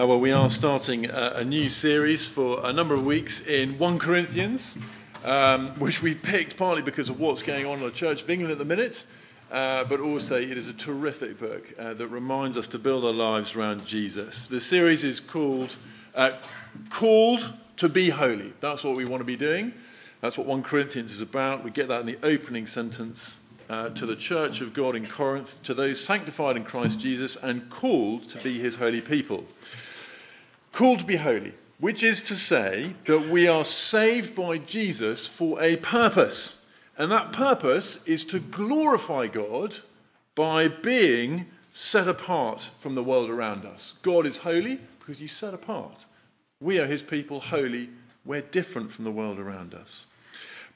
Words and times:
Uh, 0.00 0.06
well, 0.06 0.20
we 0.20 0.32
are 0.32 0.48
starting 0.48 1.10
a, 1.10 1.32
a, 1.36 1.44
new 1.44 1.68
series 1.68 2.26
for 2.26 2.64
a 2.64 2.72
number 2.72 2.94
of 2.94 3.04
weeks 3.04 3.46
in 3.46 3.78
1 3.78 3.98
Corinthians, 3.98 4.78
um, 5.26 5.68
which 5.78 6.00
we've 6.00 6.22
picked 6.22 6.56
partly 6.56 6.80
because 6.80 7.10
of 7.10 7.20
what's 7.20 7.42
going 7.42 7.66
on 7.66 7.76
in 7.76 7.84
the 7.84 7.90
Church 7.90 8.22
of 8.22 8.30
England 8.30 8.50
at 8.50 8.56
the 8.56 8.64
minute, 8.64 9.04
uh, 9.52 9.84
but 9.84 10.00
also 10.00 10.40
it 10.40 10.56
is 10.56 10.68
a 10.68 10.72
terrific 10.72 11.38
book 11.38 11.70
uh, 11.78 11.92
that 11.92 12.06
reminds 12.06 12.56
us 12.56 12.68
to 12.68 12.78
build 12.78 13.04
our 13.04 13.12
lives 13.12 13.54
around 13.54 13.84
Jesus. 13.84 14.48
The 14.48 14.58
series 14.58 15.04
is 15.04 15.20
called 15.20 15.76
uh, 16.14 16.30
Called 16.88 17.52
to 17.76 17.90
Be 17.90 18.08
Holy. 18.08 18.54
That's 18.60 18.82
what 18.82 18.96
we 18.96 19.04
want 19.04 19.20
to 19.20 19.26
be 19.26 19.36
doing. 19.36 19.74
That's 20.22 20.38
what 20.38 20.46
1 20.46 20.62
Corinthians 20.62 21.12
is 21.12 21.20
about. 21.20 21.62
We 21.62 21.72
get 21.72 21.88
that 21.88 22.00
in 22.00 22.06
the 22.06 22.18
opening 22.22 22.66
sentence 22.66 23.38
uh, 23.68 23.90
to 23.90 24.06
the 24.06 24.16
church 24.16 24.62
of 24.62 24.72
God 24.72 24.96
in 24.96 25.06
Corinth, 25.06 25.62
to 25.64 25.74
those 25.74 26.00
sanctified 26.00 26.56
in 26.56 26.64
Christ 26.64 27.00
Jesus 27.00 27.36
and 27.36 27.68
called 27.68 28.30
to 28.30 28.38
be 28.38 28.58
his 28.58 28.74
holy 28.74 29.02
people. 29.02 29.44
Called 30.80 31.00
to 31.00 31.04
be 31.04 31.16
holy, 31.16 31.52
which 31.78 32.02
is 32.02 32.22
to 32.28 32.34
say 32.34 32.94
that 33.04 33.28
we 33.28 33.48
are 33.48 33.66
saved 33.66 34.34
by 34.34 34.56
Jesus 34.56 35.26
for 35.26 35.60
a 35.62 35.76
purpose. 35.76 36.64
And 36.96 37.12
that 37.12 37.32
purpose 37.32 38.02
is 38.06 38.24
to 38.28 38.38
glorify 38.40 39.26
God 39.26 39.76
by 40.34 40.68
being 40.68 41.44
set 41.74 42.08
apart 42.08 42.62
from 42.78 42.94
the 42.94 43.02
world 43.02 43.28
around 43.28 43.66
us. 43.66 43.92
God 44.00 44.24
is 44.24 44.38
holy 44.38 44.80
because 45.00 45.18
he's 45.18 45.32
set 45.36 45.52
apart. 45.52 46.06
We 46.60 46.80
are 46.80 46.86
his 46.86 47.02
people, 47.02 47.40
holy. 47.40 47.90
We're 48.24 48.40
different 48.40 48.90
from 48.90 49.04
the 49.04 49.10
world 49.10 49.38
around 49.38 49.74
us. 49.74 50.06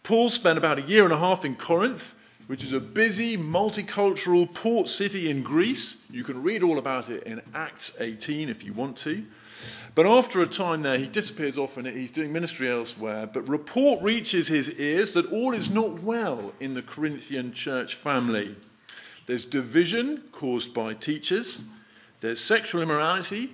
Paul 0.03 0.29
spent 0.29 0.59
about 0.59 0.81
a 0.81 0.83
year 0.83 1.05
and 1.05 1.15
a 1.15 1.19
half 1.19 1.47
in 1.47 1.57
Corinth 1.57 2.15
which 2.47 2.63
is 2.63 2.75
a 2.75 2.81
busy 2.81 3.39
multicultural 3.39 4.53
port 4.53 4.89
city 4.89 5.31
in 5.31 5.43
Greece. 5.43 6.05
You 6.11 6.25
can 6.25 6.43
read 6.43 6.63
all 6.63 6.79
about 6.79 7.09
it 7.09 7.23
in 7.23 7.41
Acts 7.55 7.97
18 7.99 8.51
if 8.51 8.65
you 8.65 8.75
want 8.75 8.99
to. 8.99 9.25
But 9.95 10.07
after 10.07 10.41
a 10.43 10.47
time 10.47 10.83
there, 10.83 10.99
he 10.99 11.07
disappears 11.07 11.57
off 11.59 11.77
and 11.77 11.87
he's 11.87 12.13
doing 12.13 12.33
ministry 12.33 12.71
elsewhere. 12.71 13.27
But 13.27 13.49
report 13.49 14.03
reaches 14.03 14.49
his 14.49 14.81
ears 14.81 15.13
that 15.13 15.33
all 15.33 15.55
is 15.55 15.71
not 15.71 16.03
well 16.03 16.53
in 16.61 16.75
the 16.75 16.83
Corinthian 16.83 17.53
church 17.53 17.95
family. 17.95 18.57
There's 19.27 19.45
division 19.45 20.23
caused 20.33 20.75
by 20.75 20.95
teachers, 20.95 21.63
there's 22.21 22.41
sexual 22.41 22.83
immorality, 22.83 23.53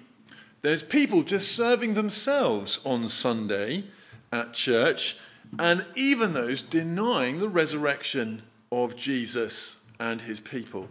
there's 0.62 0.82
people 0.82 1.22
just 1.22 1.52
serving 1.52 1.94
themselves 1.94 2.80
on 2.84 3.08
Sunday 3.08 3.84
at 4.32 4.52
church, 4.52 5.16
and 5.58 5.84
even 5.94 6.32
those 6.32 6.62
denying 6.62 7.38
the 7.38 7.48
resurrection 7.48 8.42
of 8.72 8.96
Jesus 8.96 9.76
and 9.98 10.20
his 10.20 10.40
people. 10.40 10.88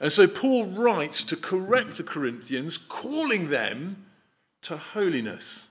And 0.00 0.12
so 0.12 0.26
Paul 0.26 0.66
writes 0.66 1.24
to 1.24 1.36
correct 1.36 1.96
the 1.96 2.04
Corinthians, 2.04 2.78
calling 2.78 3.48
them 3.48 4.04
to 4.68 4.76
holiness. 4.76 5.70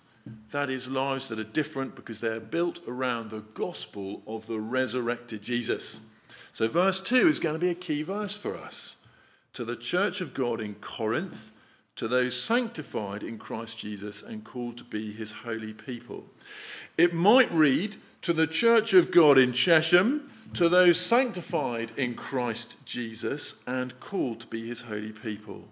That 0.51 0.69
is, 0.69 0.87
lives 0.87 1.27
that 1.27 1.39
are 1.39 1.43
different 1.43 1.95
because 1.95 2.19
they're 2.19 2.39
built 2.39 2.81
around 2.87 3.29
the 3.29 3.43
gospel 3.53 4.23
of 4.27 4.45
the 4.47 4.59
resurrected 4.59 5.41
Jesus. 5.41 6.01
So, 6.51 6.67
verse 6.67 6.99
2 6.99 7.27
is 7.27 7.39
going 7.39 7.53
to 7.53 7.59
be 7.59 7.69
a 7.69 7.75
key 7.75 8.01
verse 8.01 8.35
for 8.35 8.57
us. 8.57 8.97
To 9.53 9.65
the 9.65 9.75
church 9.75 10.21
of 10.21 10.33
God 10.33 10.61
in 10.61 10.73
Corinth, 10.75 11.51
to 11.97 12.07
those 12.07 12.39
sanctified 12.39 13.21
in 13.21 13.37
Christ 13.37 13.77
Jesus 13.77 14.23
and 14.23 14.43
called 14.43 14.79
to 14.79 14.83
be 14.83 15.13
his 15.13 15.31
holy 15.31 15.73
people. 15.73 16.25
It 16.97 17.13
might 17.13 17.51
read, 17.51 17.95
to 18.23 18.33
the 18.33 18.47
church 18.47 18.93
of 18.93 19.11
God 19.11 19.37
in 19.37 19.53
Chesham, 19.53 20.29
to 20.55 20.69
those 20.69 20.99
sanctified 20.99 21.91
in 21.97 22.15
Christ 22.15 22.75
Jesus 22.85 23.61
and 23.67 23.97
called 23.99 24.39
to 24.41 24.47
be 24.47 24.67
his 24.67 24.81
holy 24.81 25.11
people. 25.11 25.67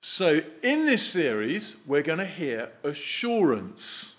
So, 0.00 0.40
in 0.62 0.86
this 0.86 1.04
series, 1.04 1.76
we're 1.86 2.02
going 2.02 2.20
to 2.20 2.24
hear 2.24 2.70
assurance. 2.84 4.14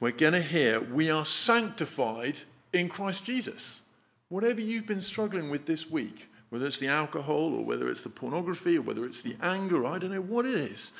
We're 0.00 0.12
going 0.12 0.32
to 0.32 0.40
hear 0.40 0.80
we 0.80 1.10
are 1.10 1.26
sanctified 1.26 2.38
in 2.72 2.88
Christ 2.88 3.24
Jesus. 3.24 3.82
Whatever 4.30 4.62
you've 4.62 4.86
been 4.86 5.02
struggling 5.02 5.50
with 5.50 5.66
this 5.66 5.90
week, 5.90 6.26
whether 6.48 6.66
it's 6.66 6.78
the 6.78 6.88
alcohol 6.88 7.54
or 7.54 7.64
whether 7.64 7.90
it's 7.90 8.00
the 8.00 8.08
pornography 8.08 8.78
or 8.78 8.82
whether 8.82 9.04
it's 9.04 9.20
the 9.20 9.36
anger, 9.42 9.84
I 9.84 9.98
don't 9.98 10.10
know 10.10 10.22
what 10.22 10.46
it 10.46 10.54
is, 10.54 10.92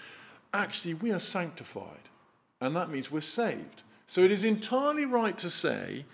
actually, 0.53 0.95
we 0.95 1.13
are 1.13 1.19
sanctified. 1.19 2.09
And 2.61 2.77
that 2.77 2.91
means 2.91 3.11
we're 3.11 3.23
saved. 3.23 3.83
So, 4.07 4.21
it 4.21 4.33
is 4.33 4.45
entirely 4.45 5.07
right 5.07 5.37
to 5.39 5.49
say 5.49 6.05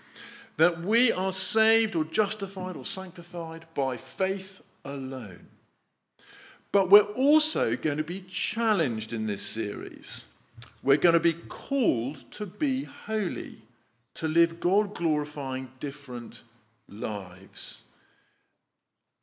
that 0.55 0.79
we 0.81 1.11
are 1.11 1.33
saved 1.33 1.97
or 1.97 2.05
justified 2.05 2.77
or 2.77 2.85
sanctified 2.85 3.65
by 3.75 3.97
faith 3.97 4.61
alone. 4.85 5.45
But 6.71 6.89
we're 6.89 7.01
also 7.01 7.75
going 7.75 7.97
to 7.97 8.03
be 8.03 8.21
challenged 8.21 9.11
in 9.13 9.25
this 9.25 9.41
series. 9.41 10.27
We're 10.83 10.97
going 10.97 11.13
to 11.13 11.19
be 11.19 11.33
called 11.33 12.17
to 12.33 12.45
be 12.45 12.83
holy, 12.83 13.61
to 14.15 14.27
live 14.27 14.59
God 14.59 14.93
glorifying 14.93 15.71
different 15.79 16.43
lives. 16.87 17.83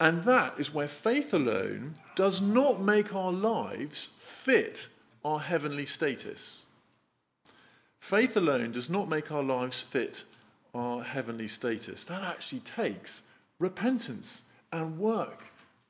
And 0.01 0.25
that 0.25 0.59
is 0.59 0.75
where 0.75 0.89
faith 0.89 1.33
alone 1.35 1.95
does 2.17 2.41
not 2.41 2.81
make 2.81 3.15
our 3.15 3.33
lives 3.33 4.11
fit 4.19 4.89
our 5.25 5.41
heavenly 5.41 5.87
status. 5.87 6.67
Faith 8.01 8.37
alone 8.37 8.73
does 8.73 8.91
not 8.91 9.09
make 9.09 9.33
our 9.33 9.43
lives 9.43 9.81
fit 9.81 10.25
our 10.75 11.03
heavenly 11.03 11.49
status. 11.49 12.05
That 12.05 12.23
actually 12.23 12.61
takes 12.61 13.23
repentance 13.59 14.43
and 14.73 14.99
work 14.99 15.43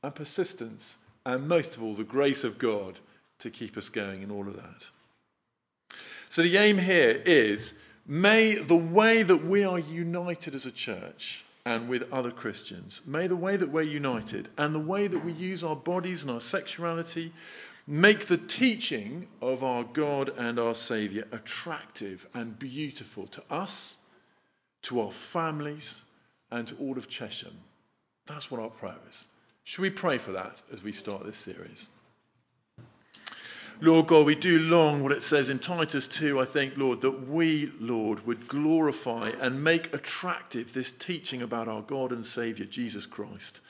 and 0.02 0.14
persistence 0.14 0.98
and 1.26 1.46
most 1.48 1.76
of 1.76 1.82
all 1.82 1.92
the 1.92 2.04
grace 2.04 2.44
of 2.44 2.58
God 2.58 2.98
to 3.40 3.50
keep 3.50 3.76
us 3.76 3.90
going 3.90 4.22
in 4.22 4.30
all 4.30 4.48
of 4.48 4.56
that. 4.56 5.98
So 6.30 6.42
the 6.42 6.56
aim 6.56 6.78
here 6.78 7.22
is 7.26 7.78
may 8.06 8.54
the 8.54 8.74
way 8.76 9.22
that 9.22 9.44
we 9.44 9.64
are 9.64 9.78
united 9.78 10.54
as 10.54 10.64
a 10.64 10.72
church 10.72 11.44
and 11.66 11.88
with 11.88 12.12
other 12.12 12.30
Christians, 12.30 13.02
may 13.06 13.26
the 13.26 13.36
way 13.36 13.56
that 13.56 13.68
we're 13.68 13.82
united 13.82 14.48
and 14.56 14.74
the 14.74 14.78
way 14.78 15.06
that 15.06 15.24
we 15.24 15.32
use 15.32 15.64
our 15.64 15.76
bodies 15.76 16.22
and 16.22 16.30
our 16.30 16.40
sexuality 16.40 17.32
make 17.86 18.26
the 18.26 18.38
teaching 18.38 19.26
of 19.42 19.62
our 19.62 19.84
God 19.84 20.30
and 20.38 20.58
our 20.58 20.74
Saviour 20.74 21.24
attractive 21.32 22.26
and 22.32 22.58
beautiful 22.58 23.26
to 23.26 23.42
us 23.50 24.02
to 24.86 25.00
our 25.00 25.10
families, 25.12 26.02
and 26.52 26.68
to 26.68 26.76
all 26.76 26.96
of 26.96 27.08
Chesham. 27.08 27.52
That's 28.26 28.50
what 28.52 28.60
our 28.60 28.70
prayer 28.70 28.94
is. 29.08 29.26
Should 29.66 29.82
we 29.82 29.90
pray 29.90 30.18
for 30.18 30.30
that 30.30 30.62
as 30.72 30.80
we 30.80 30.92
start 30.92 31.26
this 31.26 31.38
series? 31.38 31.88
Lord 33.80 34.06
God, 34.06 34.24
we 34.24 34.36
do 34.36 34.60
long 34.60 35.02
what 35.02 35.10
it 35.10 35.24
says 35.24 35.48
in 35.48 35.58
Titus 35.58 36.06
2, 36.06 36.40
I 36.40 36.44
think, 36.44 36.76
Lord, 36.76 37.00
that 37.00 37.28
we, 37.28 37.72
Lord, 37.80 38.24
would 38.24 38.46
glorify 38.46 39.30
and 39.30 39.64
make 39.64 39.92
attractive 39.92 40.72
this 40.72 40.92
teaching 40.92 41.42
about 41.42 41.66
our 41.66 41.82
God 41.82 42.12
and 42.12 42.24
Saviour, 42.24 42.68
Jesus 42.68 43.06
Christ. 43.06 43.60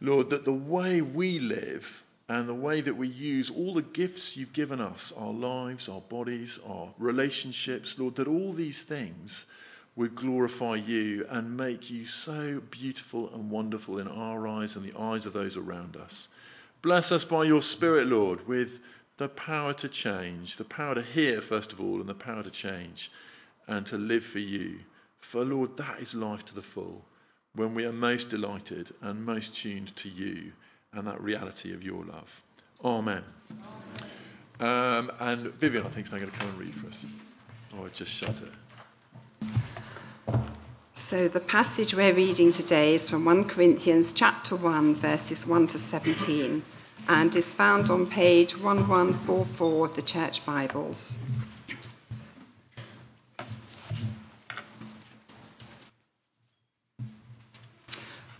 Lord, 0.00 0.30
that 0.30 0.44
the 0.44 0.52
way 0.52 1.00
we 1.00 1.40
live 1.40 2.04
and 2.28 2.48
the 2.48 2.54
way 2.54 2.80
that 2.80 2.96
we 2.96 3.08
use 3.08 3.50
all 3.50 3.74
the 3.74 3.82
gifts 3.82 4.36
you've 4.36 4.52
given 4.52 4.80
us, 4.80 5.12
our 5.18 5.32
lives, 5.32 5.88
our 5.88 6.02
bodies, 6.02 6.60
our 6.68 6.94
relationships, 6.98 7.98
Lord, 7.98 8.14
that 8.14 8.28
all 8.28 8.52
these 8.52 8.84
things 8.84 9.46
would 9.96 10.14
glorify 10.14 10.74
you 10.74 11.26
and 11.30 11.56
make 11.56 11.90
you 11.90 12.04
so 12.04 12.60
beautiful 12.70 13.32
and 13.34 13.50
wonderful 13.50 13.98
in 13.98 14.06
our 14.06 14.46
eyes 14.46 14.76
and 14.76 14.84
the 14.84 14.98
eyes 14.98 15.24
of 15.24 15.32
those 15.32 15.56
around 15.56 15.96
us. 15.96 16.28
Bless 16.82 17.10
us 17.12 17.24
by 17.24 17.44
your 17.44 17.62
Spirit, 17.62 18.06
Lord, 18.06 18.46
with 18.46 18.78
the 19.16 19.28
power 19.28 19.72
to 19.72 19.88
change, 19.88 20.58
the 20.58 20.64
power 20.64 20.94
to 20.94 21.02
hear, 21.02 21.40
first 21.40 21.72
of 21.72 21.80
all, 21.80 22.00
and 22.00 22.08
the 22.08 22.14
power 22.14 22.42
to 22.42 22.50
change 22.50 23.10
and 23.66 23.86
to 23.86 23.96
live 23.96 24.24
for 24.24 24.38
you. 24.38 24.78
For, 25.18 25.44
Lord, 25.44 25.78
that 25.78 26.00
is 26.00 26.14
life 26.14 26.44
to 26.46 26.54
the 26.54 26.62
full 26.62 27.02
when 27.54 27.74
we 27.74 27.86
are 27.86 27.92
most 27.92 28.28
delighted 28.28 28.90
and 29.00 29.24
most 29.24 29.56
tuned 29.56 29.96
to 29.96 30.10
you 30.10 30.52
and 30.92 31.06
that 31.06 31.20
reality 31.22 31.72
of 31.72 31.82
your 31.82 32.04
love. 32.04 32.42
Amen. 32.84 33.24
Um, 34.60 35.10
and 35.20 35.48
Vivian, 35.48 35.84
I 35.84 35.88
think, 35.88 36.06
is 36.06 36.12
now 36.12 36.18
going 36.18 36.30
to 36.30 36.38
come 36.38 36.50
and 36.50 36.58
read 36.58 36.74
for 36.74 36.88
us. 36.88 37.06
Oh, 37.78 37.86
I 37.86 37.88
just 37.88 38.10
shut 38.10 38.42
it. 38.42 38.52
So 41.08 41.28
the 41.28 41.38
passage 41.38 41.94
we're 41.94 42.12
reading 42.12 42.50
today 42.50 42.96
is 42.96 43.08
from 43.08 43.26
1 43.26 43.44
Corinthians 43.44 44.12
chapter 44.12 44.56
1 44.56 44.96
verses 44.96 45.46
1 45.46 45.68
to 45.68 45.78
17 45.78 46.64
and 47.08 47.36
is 47.36 47.54
found 47.54 47.90
on 47.90 48.08
page 48.08 48.56
1144 48.60 49.86
of 49.86 49.94
the 49.94 50.02
church 50.02 50.44
Bibles. 50.44 51.16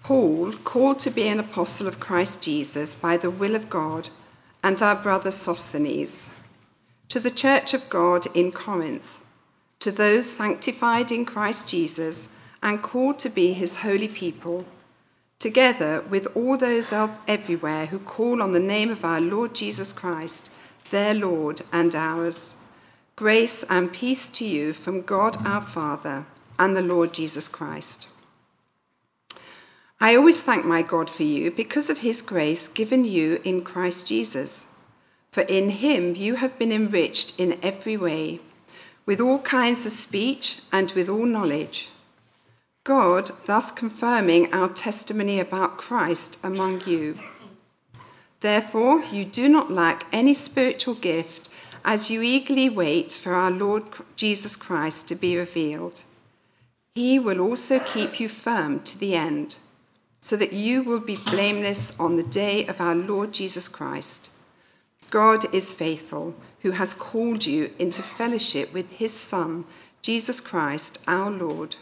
Paul, 0.02 0.52
called 0.64 0.98
to 0.98 1.10
be 1.10 1.28
an 1.28 1.38
apostle 1.38 1.86
of 1.86 2.00
Christ 2.00 2.42
Jesus 2.42 2.96
by 2.96 3.16
the 3.16 3.30
will 3.30 3.54
of 3.54 3.70
God, 3.70 4.10
and 4.64 4.82
our 4.82 4.96
brother 4.96 5.30
Sosthenes, 5.30 6.28
to 7.10 7.20
the 7.20 7.30
church 7.30 7.74
of 7.74 7.88
God 7.88 8.26
in 8.34 8.50
Corinth, 8.50 9.24
to 9.78 9.92
those 9.92 10.28
sanctified 10.28 11.12
in 11.12 11.26
Christ 11.26 11.68
Jesus 11.68 12.32
and 12.62 12.82
called 12.82 13.18
to 13.20 13.28
be 13.28 13.52
his 13.52 13.76
holy 13.76 14.08
people, 14.08 14.64
together 15.38 16.02
with 16.08 16.36
all 16.36 16.56
those 16.56 16.92
everywhere 17.28 17.86
who 17.86 17.98
call 17.98 18.42
on 18.42 18.52
the 18.52 18.60
name 18.60 18.90
of 18.90 19.04
our 19.04 19.20
Lord 19.20 19.54
Jesus 19.54 19.92
Christ, 19.92 20.50
their 20.90 21.14
Lord 21.14 21.60
and 21.72 21.94
ours. 21.94 22.54
Grace 23.16 23.64
and 23.70 23.92
peace 23.92 24.30
to 24.30 24.44
you 24.44 24.72
from 24.72 25.02
God 25.02 25.36
our 25.46 25.62
Father 25.62 26.26
and 26.58 26.76
the 26.76 26.82
Lord 26.82 27.14
Jesus 27.14 27.48
Christ. 27.48 28.08
I 29.98 30.16
always 30.16 30.42
thank 30.42 30.66
my 30.66 30.82
God 30.82 31.08
for 31.08 31.22
you 31.22 31.50
because 31.50 31.88
of 31.88 31.98
his 31.98 32.20
grace 32.20 32.68
given 32.68 33.06
you 33.06 33.40
in 33.42 33.62
Christ 33.62 34.06
Jesus. 34.06 34.70
For 35.32 35.40
in 35.40 35.70
him 35.70 36.14
you 36.14 36.34
have 36.34 36.58
been 36.58 36.72
enriched 36.72 37.40
in 37.40 37.58
every 37.62 37.96
way, 37.96 38.40
with 39.06 39.20
all 39.20 39.38
kinds 39.38 39.86
of 39.86 39.92
speech 39.92 40.60
and 40.72 40.92
with 40.92 41.08
all 41.08 41.24
knowledge. 41.24 41.88
God 42.86 43.32
thus 43.46 43.72
confirming 43.72 44.54
our 44.54 44.68
testimony 44.68 45.40
about 45.40 45.76
Christ 45.76 46.38
among 46.44 46.82
you. 46.86 47.18
Therefore, 48.40 49.02
you 49.10 49.24
do 49.24 49.48
not 49.48 49.72
lack 49.72 50.06
any 50.12 50.34
spiritual 50.34 50.94
gift 50.94 51.48
as 51.84 52.12
you 52.12 52.22
eagerly 52.22 52.68
wait 52.68 53.12
for 53.12 53.34
our 53.34 53.50
Lord 53.50 53.82
Jesus 54.14 54.54
Christ 54.54 55.08
to 55.08 55.16
be 55.16 55.36
revealed. 55.36 56.00
He 56.94 57.18
will 57.18 57.40
also 57.40 57.80
keep 57.80 58.20
you 58.20 58.28
firm 58.28 58.84
to 58.84 58.98
the 58.98 59.16
end 59.16 59.56
so 60.20 60.36
that 60.36 60.52
you 60.52 60.84
will 60.84 61.00
be 61.00 61.16
blameless 61.16 61.98
on 61.98 62.14
the 62.14 62.30
day 62.44 62.66
of 62.66 62.80
our 62.80 62.94
Lord 62.94 63.32
Jesus 63.32 63.68
Christ. 63.68 64.30
God 65.10 65.52
is 65.52 65.74
faithful, 65.74 66.36
who 66.60 66.70
has 66.70 66.94
called 66.94 67.44
you 67.44 67.74
into 67.80 68.00
fellowship 68.00 68.72
with 68.72 68.92
his 68.92 69.12
Son, 69.12 69.64
Jesus 70.02 70.40
Christ, 70.40 71.02
our 71.08 71.32
Lord. 71.32 71.74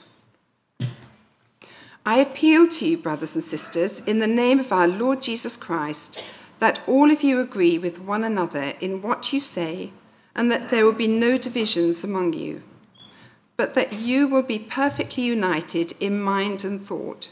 I 2.07 2.19
appeal 2.19 2.69
to 2.69 2.87
you, 2.87 2.99
brothers 2.99 3.35
and 3.35 3.43
sisters, 3.43 4.01
in 4.01 4.19
the 4.19 4.27
name 4.27 4.61
of 4.61 4.73
our 4.73 4.87
Lord 4.87 5.23
Jesus 5.23 5.57
Christ, 5.57 6.23
that 6.59 6.81
all 6.87 7.11
of 7.11 7.23
you 7.23 7.41
agree 7.41 7.79
with 7.79 7.99
one 7.99 8.25
another 8.25 8.75
in 8.81 9.01
what 9.01 9.33
you 9.33 9.41
say, 9.41 9.91
and 10.35 10.51
that 10.51 10.71
there 10.71 10.85
will 10.85 10.93
be 10.93 11.07
no 11.07 11.39
divisions 11.39 12.05
among 12.05 12.35
you, 12.35 12.63
but 13.57 13.75
that 13.77 13.95
you 13.95 14.29
will 14.29 14.43
be 14.43 14.59
perfectly 14.59 15.25
united 15.25 15.93
in 15.99 16.21
mind 16.21 16.65
and 16.65 16.81
thought. 16.81 17.31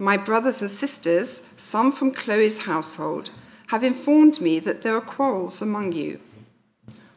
My 0.00 0.16
brothers 0.16 0.60
and 0.60 0.70
sisters, 0.70 1.30
some 1.56 1.92
from 1.92 2.10
Chloe's 2.10 2.58
household, 2.58 3.30
have 3.68 3.84
informed 3.84 4.40
me 4.40 4.58
that 4.58 4.82
there 4.82 4.96
are 4.96 5.00
quarrels 5.00 5.62
among 5.62 5.92
you. 5.92 6.20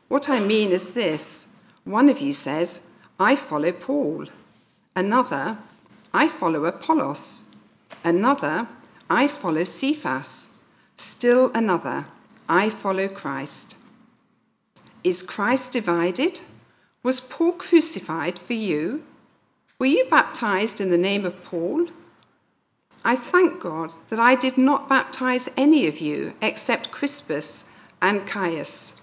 What 0.08 0.30
I 0.30 0.40
mean 0.40 0.72
is 0.72 0.94
this 0.94 1.56
one 1.84 2.10
of 2.10 2.20
you 2.20 2.34
says, 2.34 2.88
I 3.20 3.36
follow 3.36 3.72
Paul. 3.72 4.28
Another, 4.96 5.58
I 6.14 6.28
follow 6.28 6.66
Apollos. 6.66 7.54
Another, 8.04 8.68
I 9.10 9.28
follow 9.28 9.64
Cephas. 9.64 10.58
Still 10.98 11.52
another, 11.54 12.06
I 12.50 12.70
follow 12.70 13.08
Christ. 13.08 13.78
Is 15.04 15.24
Christ 15.24 15.74
divided? 15.74 16.40
Was 17.04 17.20
Paul 17.20 17.54
crucified 17.54 18.40
for 18.40 18.54
you? 18.54 19.04
Were 19.80 19.86
you 19.86 20.06
baptized 20.10 20.82
in 20.82 20.90
the 20.90 20.98
name 20.98 21.26
of 21.26 21.44
Paul? 21.46 21.88
I 23.06 23.16
thank 23.16 23.62
God 23.62 23.94
that 24.10 24.20
I 24.20 24.36
did 24.36 24.58
not 24.58 24.90
baptize 24.90 25.50
any 25.56 25.88
of 25.88 26.00
you 26.00 26.34
except 26.42 26.92
Crispus 26.92 27.72
and 28.02 28.26
Gaius. 28.28 29.02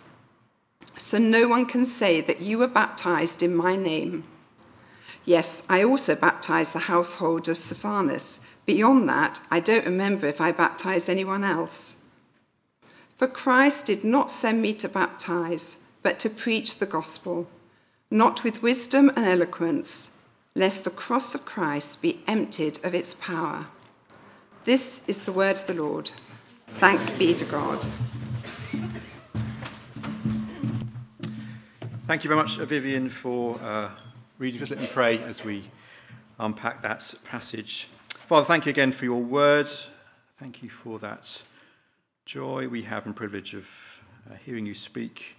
So 0.96 1.18
no 1.18 1.48
one 1.48 1.66
can 1.66 1.86
say 1.86 2.20
that 2.20 2.40
you 2.40 2.58
were 2.58 2.68
baptized 2.68 3.42
in 3.42 3.54
my 3.54 3.76
name. 3.76 4.24
Yes, 5.26 5.67
I 5.71 5.85
also 5.85 6.15
baptized 6.15 6.75
the 6.75 6.81
household 6.81 7.49
of 7.49 7.56
Stephanas. 7.56 8.41
Beyond 8.67 9.09
that, 9.09 9.41
I 9.50 9.61
don't 9.61 9.87
remember 9.87 10.26
if 10.26 10.41
I 10.41 10.53
baptized 10.53 11.09
anyone 11.09 11.44
else. 11.44 11.97
For 13.17 13.26
Christ 13.26 13.87
did 13.87 14.05
not 14.05 14.31
send 14.31 14.61
me 14.61 14.75
to 14.75 14.88
baptize, 14.88 15.82
but 16.03 16.21
to 16.21 16.31
preach 16.31 16.79
the 16.79 16.87
gospel, 16.87 17.49
not 18.11 18.44
with 18.44 18.62
wisdom 18.62 19.09
and 19.09 19.25
eloquence, 19.25 20.11
lest 20.55 20.85
the 20.85 20.91
cross 20.91 21.35
of 21.35 21.47
Christ 21.47 22.03
be 22.03 22.21
emptied 22.26 22.85
of 22.85 22.94
its 22.94 23.15
power. 23.15 23.67
This 24.65 25.09
is 25.09 25.25
the 25.25 25.32
word 25.32 25.56
of 25.56 25.67
the 25.67 25.75
Lord. 25.75 26.11
Thanks 26.79 27.12
be 27.12 27.35
to 27.35 27.44
God. 27.47 27.85
Thank 32.06 32.25
you 32.25 32.29
very 32.29 32.41
much, 32.41 32.56
Vivian, 32.56 33.09
for 33.09 33.59
uh, 33.62 33.88
reading. 34.38 34.58
Just 34.58 34.70
let 34.70 34.81
me 34.81 34.88
pray 34.88 35.22
as 35.22 35.44
we 35.44 35.64
unpack 36.38 36.82
that 36.82 37.14
passage. 37.26 37.88
Father, 38.08 38.44
thank 38.46 38.66
you 38.66 38.70
again 38.70 38.92
for 38.92 39.04
your 39.04 39.22
word. 39.22 39.69
Thank 40.38 40.62
you 40.62 40.69
for 40.69 40.98
that 41.00 41.42
joy 42.26 42.66
we 42.69 42.82
have 42.82 43.06
and 43.06 43.14
privilege 43.14 43.54
of 43.54 43.69
uh, 44.31 44.34
hearing 44.44 44.66
you 44.66 44.75
speak 44.75 45.36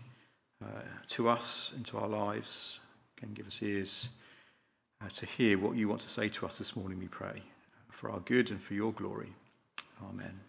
uh, 0.64 0.68
to 1.10 1.28
us, 1.28 1.74
into 1.76 1.98
our 1.98 2.08
lives. 2.08 2.80
Again, 3.18 3.34
give 3.34 3.48
us 3.48 3.62
ears 3.62 4.08
uh, 5.04 5.10
to 5.10 5.26
hear 5.26 5.58
what 5.58 5.76
you 5.76 5.90
want 5.90 6.02
to 6.02 6.10
say 6.10 6.30
to 6.30 6.46
us 6.46 6.58
this 6.58 6.76
morning, 6.76 7.00
we 7.00 7.08
pray 7.08 7.42
for 7.92 8.12
our 8.12 8.20
good 8.22 8.52
and 8.52 8.62
for 8.62 8.74
your 8.74 8.94
glory. 8.94 9.34
Amen. 10.10 10.40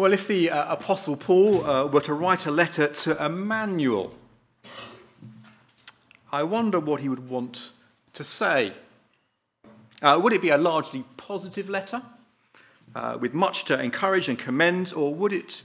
Well, 0.00 0.14
if 0.14 0.28
the 0.28 0.48
uh, 0.48 0.72
Apostle 0.72 1.14
Paul 1.14 1.62
uh, 1.62 1.84
were 1.84 2.00
to 2.00 2.14
write 2.14 2.46
a 2.46 2.50
letter 2.50 2.88
to 2.88 3.22
Emmanuel, 3.22 4.14
I 6.32 6.44
wonder 6.44 6.80
what 6.80 7.02
he 7.02 7.10
would 7.10 7.28
want 7.28 7.70
to 8.14 8.24
say. 8.24 8.72
Uh, 10.00 10.18
would 10.22 10.32
it 10.32 10.40
be 10.40 10.48
a 10.48 10.56
largely 10.56 11.04
positive 11.18 11.68
letter 11.68 12.00
uh, 12.94 13.18
with 13.20 13.34
much 13.34 13.66
to 13.66 13.78
encourage 13.78 14.30
and 14.30 14.38
commend, 14.38 14.94
or 14.96 15.14
would 15.14 15.34
it 15.34 15.60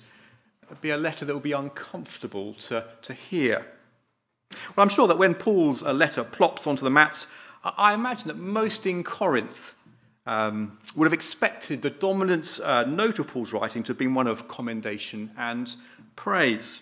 be 0.81 0.89
a 0.89 0.97
letter 0.97 1.23
that 1.23 1.33
would 1.33 1.41
be 1.41 1.53
uncomfortable 1.53 2.55
to, 2.55 2.83
to 3.03 3.13
hear? 3.13 3.65
Well, 4.75 4.83
I'm 4.83 4.89
sure 4.89 5.07
that 5.07 5.17
when 5.17 5.35
Paul's 5.35 5.81
uh, 5.81 5.93
letter 5.93 6.25
plops 6.25 6.67
onto 6.67 6.83
the 6.83 6.89
mat, 6.89 7.25
I 7.63 7.93
imagine 7.93 8.27
that 8.27 8.37
most 8.37 8.85
in 8.85 9.05
Corinth 9.05 9.73
um, 10.25 10.77
would 10.95 11.05
have 11.05 11.13
expected 11.13 11.81
the 11.81 11.89
dominant 11.89 12.59
uh, 12.63 12.83
note 12.83 13.19
of 13.19 13.27
Paul's 13.27 13.53
writing 13.53 13.83
to 13.83 13.91
have 13.91 13.97
been 13.97 14.15
one 14.15 14.27
of 14.27 14.47
commendation 14.47 15.31
and 15.37 15.73
praise. 16.15 16.81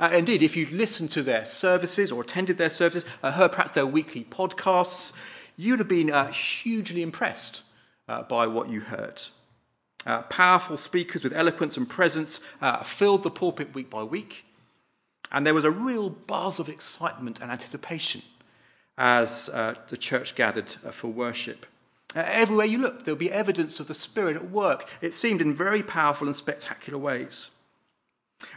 Uh, 0.00 0.10
indeed, 0.12 0.42
if 0.42 0.56
you'd 0.56 0.72
listened 0.72 1.10
to 1.10 1.22
their 1.22 1.44
services 1.44 2.10
or 2.10 2.22
attended 2.22 2.56
their 2.56 2.70
services, 2.70 3.04
uh, 3.22 3.30
heard 3.30 3.52
perhaps 3.52 3.72
their 3.72 3.86
weekly 3.86 4.24
podcasts, 4.24 5.16
you'd 5.56 5.78
have 5.78 5.88
been 5.88 6.10
uh, 6.10 6.26
hugely 6.26 7.02
impressed 7.02 7.62
uh, 8.08 8.22
by 8.22 8.46
what 8.46 8.68
you 8.68 8.80
heard. 8.80 9.20
Uh, 10.06 10.22
powerful 10.22 10.76
speakers 10.76 11.22
with 11.22 11.32
eloquence 11.32 11.76
and 11.76 11.88
presence 11.88 12.40
filled 12.84 13.22
the 13.22 13.30
pulpit 13.30 13.74
week 13.74 13.90
by 13.90 14.02
week. 14.02 14.44
And 15.30 15.44
there 15.44 15.54
was 15.54 15.64
a 15.64 15.70
real 15.70 16.08
buzz 16.08 16.58
of 16.58 16.68
excitement 16.68 17.40
and 17.40 17.50
anticipation 17.50 18.22
as 18.96 19.46
the 19.46 19.96
church 19.98 20.34
gathered 20.34 20.70
for 20.70 21.08
worship. 21.08 21.66
Uh, 22.16 22.24
everywhere 22.26 22.66
you 22.66 22.78
looked, 22.78 23.04
there 23.04 23.14
would 23.14 23.18
be 23.18 23.30
evidence 23.30 23.80
of 23.80 23.86
the 23.86 23.94
Spirit 23.94 24.36
at 24.36 24.50
work. 24.50 24.88
It 25.00 25.12
seemed 25.12 25.40
in 25.40 25.54
very 25.54 25.82
powerful 25.82 26.26
and 26.26 26.34
spectacular 26.34 26.98
ways. 26.98 27.50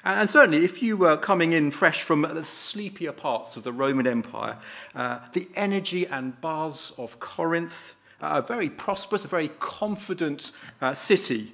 And 0.03 0.29
certainly, 0.29 0.63
if 0.63 0.83
you 0.83 0.95
were 0.95 1.17
coming 1.17 1.53
in 1.53 1.71
fresh 1.71 2.03
from 2.03 2.21
the 2.21 2.43
sleepier 2.43 3.11
parts 3.11 3.57
of 3.57 3.63
the 3.63 3.73
Roman 3.73 4.07
Empire, 4.07 4.57
uh, 4.95 5.19
the 5.33 5.47
energy 5.55 6.05
and 6.05 6.39
buzz 6.39 6.93
of 6.97 7.19
Corinth, 7.19 7.95
a 8.21 8.41
very 8.41 8.69
prosperous, 8.69 9.25
a 9.25 9.27
very 9.27 9.49
confident 9.59 10.51
uh, 10.81 10.93
city, 10.93 11.51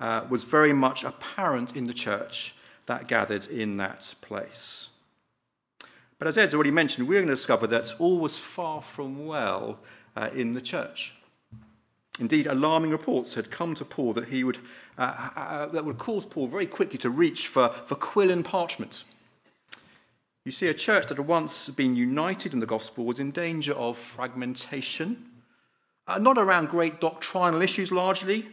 uh, 0.00 0.24
was 0.30 0.44
very 0.44 0.72
much 0.72 1.04
apparent 1.04 1.76
in 1.76 1.84
the 1.84 1.92
church 1.92 2.54
that 2.86 3.06
gathered 3.06 3.46
in 3.46 3.76
that 3.76 4.14
place. 4.22 4.88
But 6.18 6.28
as 6.28 6.38
Ed's 6.38 6.54
already 6.54 6.70
mentioned, 6.70 7.06
we're 7.06 7.20
going 7.20 7.28
to 7.28 7.34
discover 7.34 7.68
that 7.68 7.94
all 8.00 8.18
was 8.18 8.36
far 8.38 8.80
from 8.80 9.26
well 9.26 9.78
uh, 10.16 10.30
in 10.34 10.54
the 10.54 10.62
church. 10.62 11.12
Indeed, 12.20 12.46
alarming 12.46 12.90
reports 12.90 13.34
had 13.34 13.50
come 13.50 13.74
to 13.76 13.84
Paul 13.84 14.14
that 14.14 14.28
he 14.28 14.42
would 14.42 14.58
uh, 14.98 15.30
uh, 15.36 15.66
that 15.66 15.84
would 15.84 15.98
cause 15.98 16.26
Paul 16.26 16.48
very 16.48 16.66
quickly 16.66 16.98
to 16.98 17.10
reach 17.10 17.46
for, 17.46 17.68
for 17.86 17.94
quill 17.94 18.30
and 18.30 18.44
parchment. 18.44 19.04
You 20.44 20.50
see, 20.50 20.66
a 20.66 20.74
church 20.74 21.06
that 21.06 21.18
had 21.18 21.26
once 21.26 21.68
been 21.68 21.94
united 21.94 22.52
in 22.52 22.58
the 22.58 22.66
gospel 22.66 23.04
was 23.04 23.20
in 23.20 23.30
danger 23.30 23.74
of 23.74 23.96
fragmentation, 23.96 25.24
uh, 26.06 26.18
not 26.18 26.38
around 26.38 26.70
great 26.70 27.00
doctrinal 27.00 27.62
issues 27.62 27.92
largely, 27.92 28.48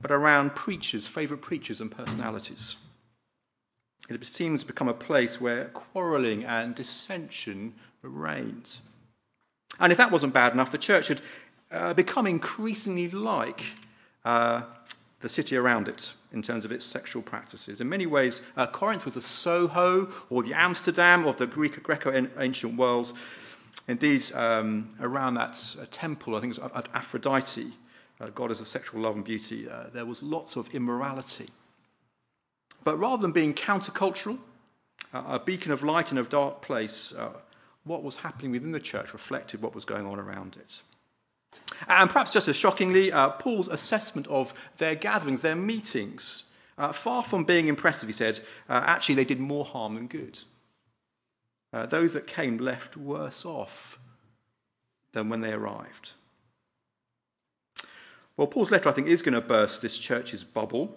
but 0.00 0.12
around 0.12 0.54
preachers, 0.54 1.06
favourite 1.06 1.42
preachers, 1.42 1.80
and 1.80 1.90
personalities. 1.90 2.76
It 4.08 4.24
seems 4.24 4.60
to 4.60 4.66
become 4.66 4.88
a 4.88 4.94
place 4.94 5.40
where 5.40 5.66
quarrelling 5.66 6.44
and 6.44 6.74
dissension 6.74 7.74
reigned. 8.02 8.70
And 9.80 9.92
if 9.92 9.98
that 9.98 10.12
wasn't 10.12 10.34
bad 10.34 10.52
enough, 10.52 10.70
the 10.70 10.78
church 10.78 11.08
had 11.08 11.20
uh, 11.70 11.94
become 11.94 12.26
increasingly 12.26 13.10
like 13.10 13.62
uh, 14.24 14.62
the 15.20 15.28
city 15.28 15.56
around 15.56 15.88
it 15.88 16.12
in 16.32 16.42
terms 16.42 16.64
of 16.64 16.72
its 16.72 16.84
sexual 16.84 17.22
practices. 17.22 17.80
In 17.80 17.88
many 17.88 18.06
ways, 18.06 18.40
uh, 18.56 18.66
Corinth 18.66 19.04
was 19.04 19.14
the 19.14 19.20
Soho 19.20 20.12
or 20.30 20.42
the 20.42 20.54
Amsterdam 20.54 21.26
of 21.26 21.36
the 21.36 21.46
Greek 21.46 21.82
Greco 21.82 22.28
ancient 22.38 22.76
world. 22.76 23.12
Indeed, 23.86 24.30
um, 24.32 24.88
around 25.00 25.34
that 25.34 25.76
uh, 25.80 25.86
temple, 25.90 26.36
I 26.36 26.40
think 26.40 26.56
it 26.56 26.62
was 26.62 26.72
at 26.74 26.88
Aphrodite, 26.94 27.72
uh, 28.20 28.28
goddess 28.28 28.60
of 28.60 28.68
sexual 28.68 29.00
love 29.00 29.16
and 29.16 29.24
beauty, 29.24 29.68
uh, 29.68 29.84
there 29.92 30.06
was 30.06 30.22
lots 30.22 30.56
of 30.56 30.74
immorality. 30.74 31.48
But 32.84 32.98
rather 32.98 33.22
than 33.22 33.32
being 33.32 33.54
countercultural, 33.54 34.38
a 35.12 35.38
beacon 35.38 35.72
of 35.72 35.82
light 35.82 36.12
in 36.12 36.18
a 36.18 36.22
dark 36.22 36.62
place, 36.62 37.14
what 37.84 38.02
was 38.02 38.16
happening 38.16 38.52
within 38.52 38.72
the 38.72 38.80
church 38.80 39.12
reflected 39.12 39.62
what 39.62 39.74
was 39.74 39.84
going 39.84 40.06
on 40.06 40.18
around 40.18 40.56
it. 40.56 40.80
And 41.86 42.10
perhaps 42.10 42.32
just 42.32 42.48
as 42.48 42.56
shockingly, 42.56 43.12
uh, 43.12 43.30
Paul's 43.30 43.68
assessment 43.68 44.26
of 44.26 44.52
their 44.78 44.94
gatherings, 44.94 45.42
their 45.42 45.56
meetings, 45.56 46.44
uh, 46.76 46.92
far 46.92 47.22
from 47.22 47.44
being 47.44 47.68
impressive, 47.68 48.08
he 48.08 48.12
said, 48.12 48.40
uh, 48.68 48.82
actually 48.84 49.16
they 49.16 49.24
did 49.24 49.40
more 49.40 49.64
harm 49.64 49.94
than 49.94 50.06
good. 50.06 50.38
Uh, 51.72 51.86
those 51.86 52.14
that 52.14 52.26
came 52.26 52.58
left 52.58 52.96
worse 52.96 53.44
off 53.44 53.98
than 55.12 55.28
when 55.28 55.40
they 55.40 55.52
arrived. 55.52 56.12
Well, 58.36 58.46
Paul's 58.46 58.70
letter, 58.70 58.88
I 58.88 58.92
think, 58.92 59.08
is 59.08 59.22
going 59.22 59.34
to 59.34 59.40
burst 59.40 59.82
this 59.82 59.98
church's 59.98 60.44
bubble. 60.44 60.96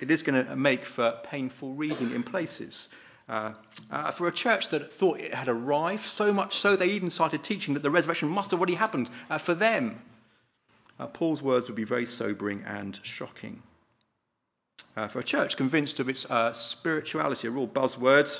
It 0.00 0.10
is 0.10 0.22
going 0.22 0.44
to 0.44 0.56
make 0.56 0.84
for 0.84 1.18
painful 1.24 1.74
reading 1.74 2.12
in 2.12 2.24
places. 2.24 2.88
Uh, 3.28 3.52
uh, 3.90 4.10
for 4.10 4.26
a 4.26 4.32
church 4.32 4.68
that 4.70 4.92
thought 4.92 5.20
it 5.20 5.32
had 5.32 5.48
arrived, 5.48 6.04
so 6.04 6.32
much 6.32 6.54
so 6.56 6.76
they 6.76 6.88
even 6.88 7.10
started 7.10 7.42
teaching 7.42 7.74
that 7.74 7.82
the 7.82 7.90
resurrection 7.90 8.28
must 8.28 8.50
have 8.50 8.60
already 8.60 8.74
happened 8.74 9.08
uh, 9.30 9.38
for 9.38 9.54
them. 9.54 10.00
Uh, 10.98 11.06
Paul's 11.06 11.40
words 11.40 11.68
would 11.68 11.76
be 11.76 11.84
very 11.84 12.06
sobering 12.06 12.64
and 12.66 12.98
shocking. 13.02 13.62
Uh, 14.96 15.08
for 15.08 15.20
a 15.20 15.24
church 15.24 15.56
convinced 15.56 16.00
of 16.00 16.08
its 16.08 16.26
spirituality, 16.52 17.48
a 17.48 17.50
real 17.50 17.66
buzzword, 17.66 18.30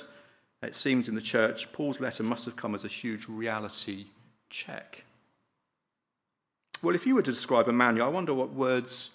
it 0.62 0.74
seems 0.74 1.08
in 1.08 1.14
the 1.14 1.20
church, 1.20 1.72
Paul's 1.72 1.98
letter 1.98 2.22
must 2.22 2.44
have 2.44 2.56
come 2.56 2.74
as 2.74 2.84
a 2.84 2.88
huge 2.88 3.26
reality 3.28 4.06
check. 4.50 5.02
Well, 6.82 6.94
if 6.94 7.06
you 7.06 7.14
were 7.14 7.22
to 7.22 7.30
describe 7.30 7.68
Emmanuel, 7.68 8.06
I 8.06 8.10
wonder 8.10 8.34
what 8.34 8.52
words 8.52 9.10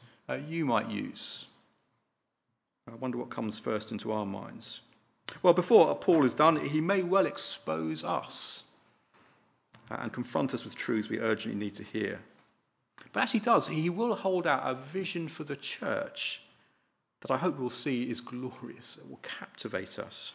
you 0.48 0.66
might 0.66 0.90
use. 0.90 1.46
I 2.92 2.96
wonder 2.96 3.18
what 3.18 3.30
comes 3.30 3.60
first 3.60 3.92
into 3.92 4.14
our 4.14 4.26
minds. 4.26 4.80
Well, 5.44 5.54
before 5.54 5.96
Paul 5.96 6.26
is 6.26 6.34
done, 6.34 6.58
he 6.58 6.82
may 6.82 7.04
well 7.04 7.26
expose 7.26 8.04
us 8.04 8.64
and 9.90 10.12
confront 10.12 10.54
us 10.54 10.64
with 10.64 10.76
truths 10.76 11.10
we 11.10 11.20
urgently 11.20 11.60
need 11.60 11.76
to 11.76 11.84
hear. 11.84 12.20
But 13.14 13.24
as 13.24 13.32
he 13.32 13.40
does, 13.40 13.68
he 13.68 13.90
will 13.90 14.16
hold 14.16 14.48
out 14.48 14.70
a 14.70 14.76
vision 14.76 15.28
for 15.28 15.44
the 15.44 15.56
church 15.56 16.42
that 17.22 17.32
I 17.32 17.38
hope 17.38 17.58
we'll 17.58 17.70
see 17.70 18.10
is 18.10 18.22
glorious. 18.22 18.98
It 18.98 19.10
will 19.10 19.20
captivate 19.40 20.00
us 20.00 20.34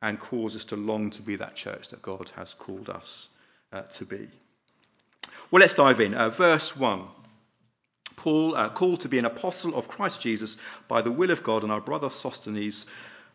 and 0.00 0.18
cause 0.18 0.56
us 0.56 0.66
to 0.66 0.76
long 0.76 1.10
to 1.10 1.22
be 1.22 1.36
that 1.36 1.56
church 1.56 1.88
that 1.88 2.02
God 2.02 2.30
has 2.36 2.54
called 2.54 2.90
us 2.90 3.28
uh, 3.72 3.82
to 3.82 4.04
be. 4.04 4.28
Well, 5.50 5.60
let's 5.60 5.74
dive 5.74 6.00
in. 6.00 6.14
Uh, 6.14 6.30
verse 6.30 6.76
1. 6.76 7.02
Paul, 8.16 8.54
uh, 8.56 8.70
called 8.70 9.00
to 9.00 9.08
be 9.08 9.18
an 9.18 9.24
apostle 9.24 9.74
of 9.74 9.88
Christ 9.88 10.20
Jesus 10.20 10.56
by 10.88 11.02
the 11.02 11.10
will 11.12 11.30
of 11.30 11.42
God, 11.42 11.62
and 11.62 11.72
our 11.72 11.80
brother 11.80 12.10
Sosthenes 12.10 12.86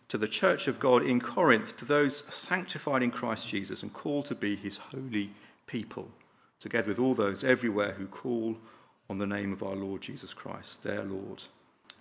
to 0.09 0.17
the 0.17 0.27
church 0.27 0.67
of 0.67 0.79
God 0.79 1.03
in 1.03 1.21
Corinth, 1.21 1.77
to 1.77 1.85
those 1.85 2.17
sanctified 2.33 3.03
in 3.03 3.11
Christ 3.11 3.47
Jesus 3.47 3.83
and 3.83 3.93
called 3.93 4.25
to 4.27 4.35
be 4.35 4.55
his 4.55 4.77
holy 4.77 5.29
people, 5.67 6.09
together 6.59 6.89
with 6.89 6.99
all 6.99 7.13
those 7.13 7.43
everywhere 7.43 7.91
who 7.91 8.07
call 8.07 8.57
on 9.09 9.19
the 9.19 9.27
name 9.27 9.53
of 9.53 9.63
our 9.63 9.75
Lord 9.75 10.01
Jesus 10.01 10.33
Christ, 10.33 10.83
their 10.83 11.03
Lord 11.03 11.43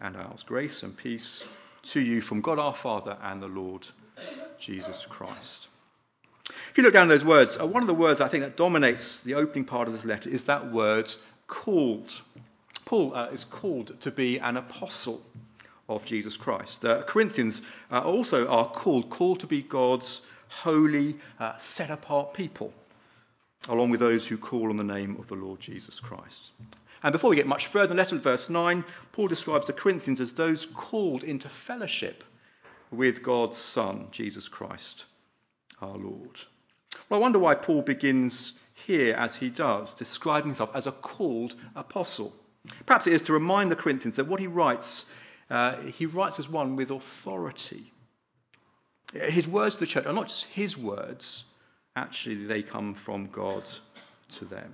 and 0.01 0.17
ours. 0.17 0.43
Grace 0.43 0.83
and 0.83 0.97
peace 0.97 1.45
to 1.83 2.01
you 2.01 2.21
from 2.23 2.41
God 2.41 2.59
our 2.59 2.75
Father 2.75 3.17
and 3.23 3.43
the 3.43 3.47
Lord 3.47 3.87
Jesus 4.59 5.07
Christ. 5.07 5.69
If 6.71 6.79
you 6.79 6.85
look 6.85 6.95
down 6.95 7.09
those 7.09 7.25
words, 7.25 7.59
uh, 7.61 7.67
one 7.67 7.83
of 7.83 7.87
the 7.87 7.95
words 7.95 8.23
I 8.23 8.29
think 8.29 8.43
that 8.43 8.57
dominates 8.57 9.23
the 9.23 9.35
opening 9.35 9.67
part 9.67 9.87
of 9.87 9.93
this 9.95 10.07
letter 10.07 10.31
is 10.31 10.45
that 10.45 10.73
word 10.73 11.11
called. 11.47 12.11
Paul 12.87 13.15
uh, 13.15 13.29
is 13.29 13.45
called 13.45 14.01
to 14.01 14.11
be 14.11 14.39
an 14.39 14.57
apostle 14.57 15.23
of 15.89 16.05
Jesus 16.05 16.37
Christ. 16.37 16.85
Uh, 16.85 17.03
Corinthians 17.03 17.63
uh, 17.91 18.01
also 18.01 18.47
are 18.49 18.67
called, 18.67 19.11
called 19.11 19.41
to 19.41 19.47
be 19.47 19.63
God's 19.63 20.27
holy, 20.49 21.17
uh, 21.39 21.57
set 21.57 21.91
apart 21.91 22.35
people, 22.35 22.73
along 23.69 23.91
with 23.91 24.01
those 24.01 24.27
who 24.27 24.37
call 24.37 24.71
on 24.71 24.77
the 24.77 24.85
name 24.85 25.17
of 25.19 25.29
the 25.29 25.35
Lord 25.35 25.61
Jesus 25.61 26.01
Christ. 26.01 26.53
And 27.03 27.13
before 27.13 27.31
we 27.31 27.37
get 27.37 27.47
much 27.47 27.69
further, 27.69 27.95
letter 27.95 28.19
verse 28.19 28.51
9, 28.51 28.85
Paul 29.13 29.29
describes 29.29 29.67
the 29.67 29.73
Corinthians 29.73 30.21
as 30.21 30.35
those 30.35 30.67
called 30.67 31.25
into 31.25 31.49
fellowship 31.49 32.25
with 32.91 33.23
God's 33.23 33.57
Son, 33.57 34.09
Jesus 34.11 34.49
Christ, 34.49 35.05
our 35.81 35.97
Lord. 35.97 36.39
Well, 37.09 37.21
I 37.21 37.23
wonder 37.23 37.39
why 37.39 37.55
Paul 37.55 37.83
begins 37.83 38.53
here 38.87 39.15
as 39.15 39.37
he 39.37 39.51
does, 39.51 39.95
describing 39.95 40.51
himself 40.51 40.71
as 40.75 40.87
a 40.87 40.93
called 40.93 41.55
apostle. 41.77 42.35
Perhaps 42.87 43.07
it 43.07 43.13
is 43.13 43.23
to 43.23 43.33
remind 43.33 43.71
the 43.71 43.77
Corinthians 43.77 44.17
that 44.17 44.27
what 44.27 44.41
he 44.41 44.47
writes 44.47 45.13
uh, 45.51 45.77
he 45.83 46.07
writes 46.07 46.39
as 46.39 46.49
one 46.49 46.77
with 46.77 46.91
authority. 46.91 47.93
His 49.13 49.49
words 49.49 49.77
to 49.77 49.81
the 49.81 49.87
church 49.87 50.07
are 50.07 50.13
not 50.13 50.29
just 50.29 50.45
his 50.47 50.77
words, 50.77 51.45
actually, 51.97 52.47
they 52.47 52.63
come 52.63 52.95
from 52.95 53.29
God 53.29 53.65
to 54.33 54.45
them. 54.45 54.73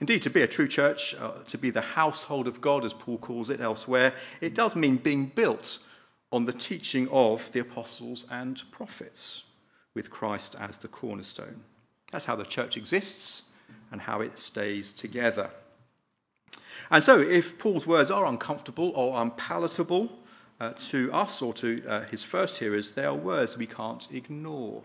Indeed, 0.00 0.22
to 0.22 0.30
be 0.30 0.42
a 0.42 0.48
true 0.48 0.68
church, 0.68 1.14
uh, 1.14 1.32
to 1.48 1.58
be 1.58 1.70
the 1.70 1.80
household 1.80 2.46
of 2.46 2.60
God, 2.60 2.84
as 2.84 2.92
Paul 2.92 3.18
calls 3.18 3.50
it 3.50 3.60
elsewhere, 3.60 4.14
it 4.40 4.54
does 4.54 4.76
mean 4.76 4.96
being 4.96 5.26
built 5.26 5.78
on 6.32 6.44
the 6.44 6.52
teaching 6.52 7.08
of 7.08 7.50
the 7.52 7.60
apostles 7.60 8.26
and 8.30 8.62
prophets, 8.70 9.42
with 9.94 10.10
Christ 10.10 10.54
as 10.60 10.78
the 10.78 10.88
cornerstone. 10.88 11.60
That's 12.12 12.24
how 12.24 12.36
the 12.36 12.44
church 12.44 12.76
exists 12.76 13.42
and 13.90 14.00
how 14.00 14.20
it 14.20 14.38
stays 14.38 14.92
together. 14.92 15.50
And 16.90 17.04
so, 17.04 17.20
if 17.20 17.58
Paul's 17.58 17.86
words 17.86 18.10
are 18.10 18.26
uncomfortable 18.26 18.90
or 18.96 19.20
unpalatable 19.22 20.10
uh, 20.58 20.72
to 20.90 21.12
us 21.12 21.40
or 21.40 21.54
to 21.54 21.84
uh, 21.86 22.04
his 22.06 22.24
first 22.24 22.58
hearers, 22.58 22.92
they 22.92 23.04
are 23.04 23.14
words 23.14 23.56
we 23.56 23.66
can't 23.66 24.06
ignore. 24.12 24.82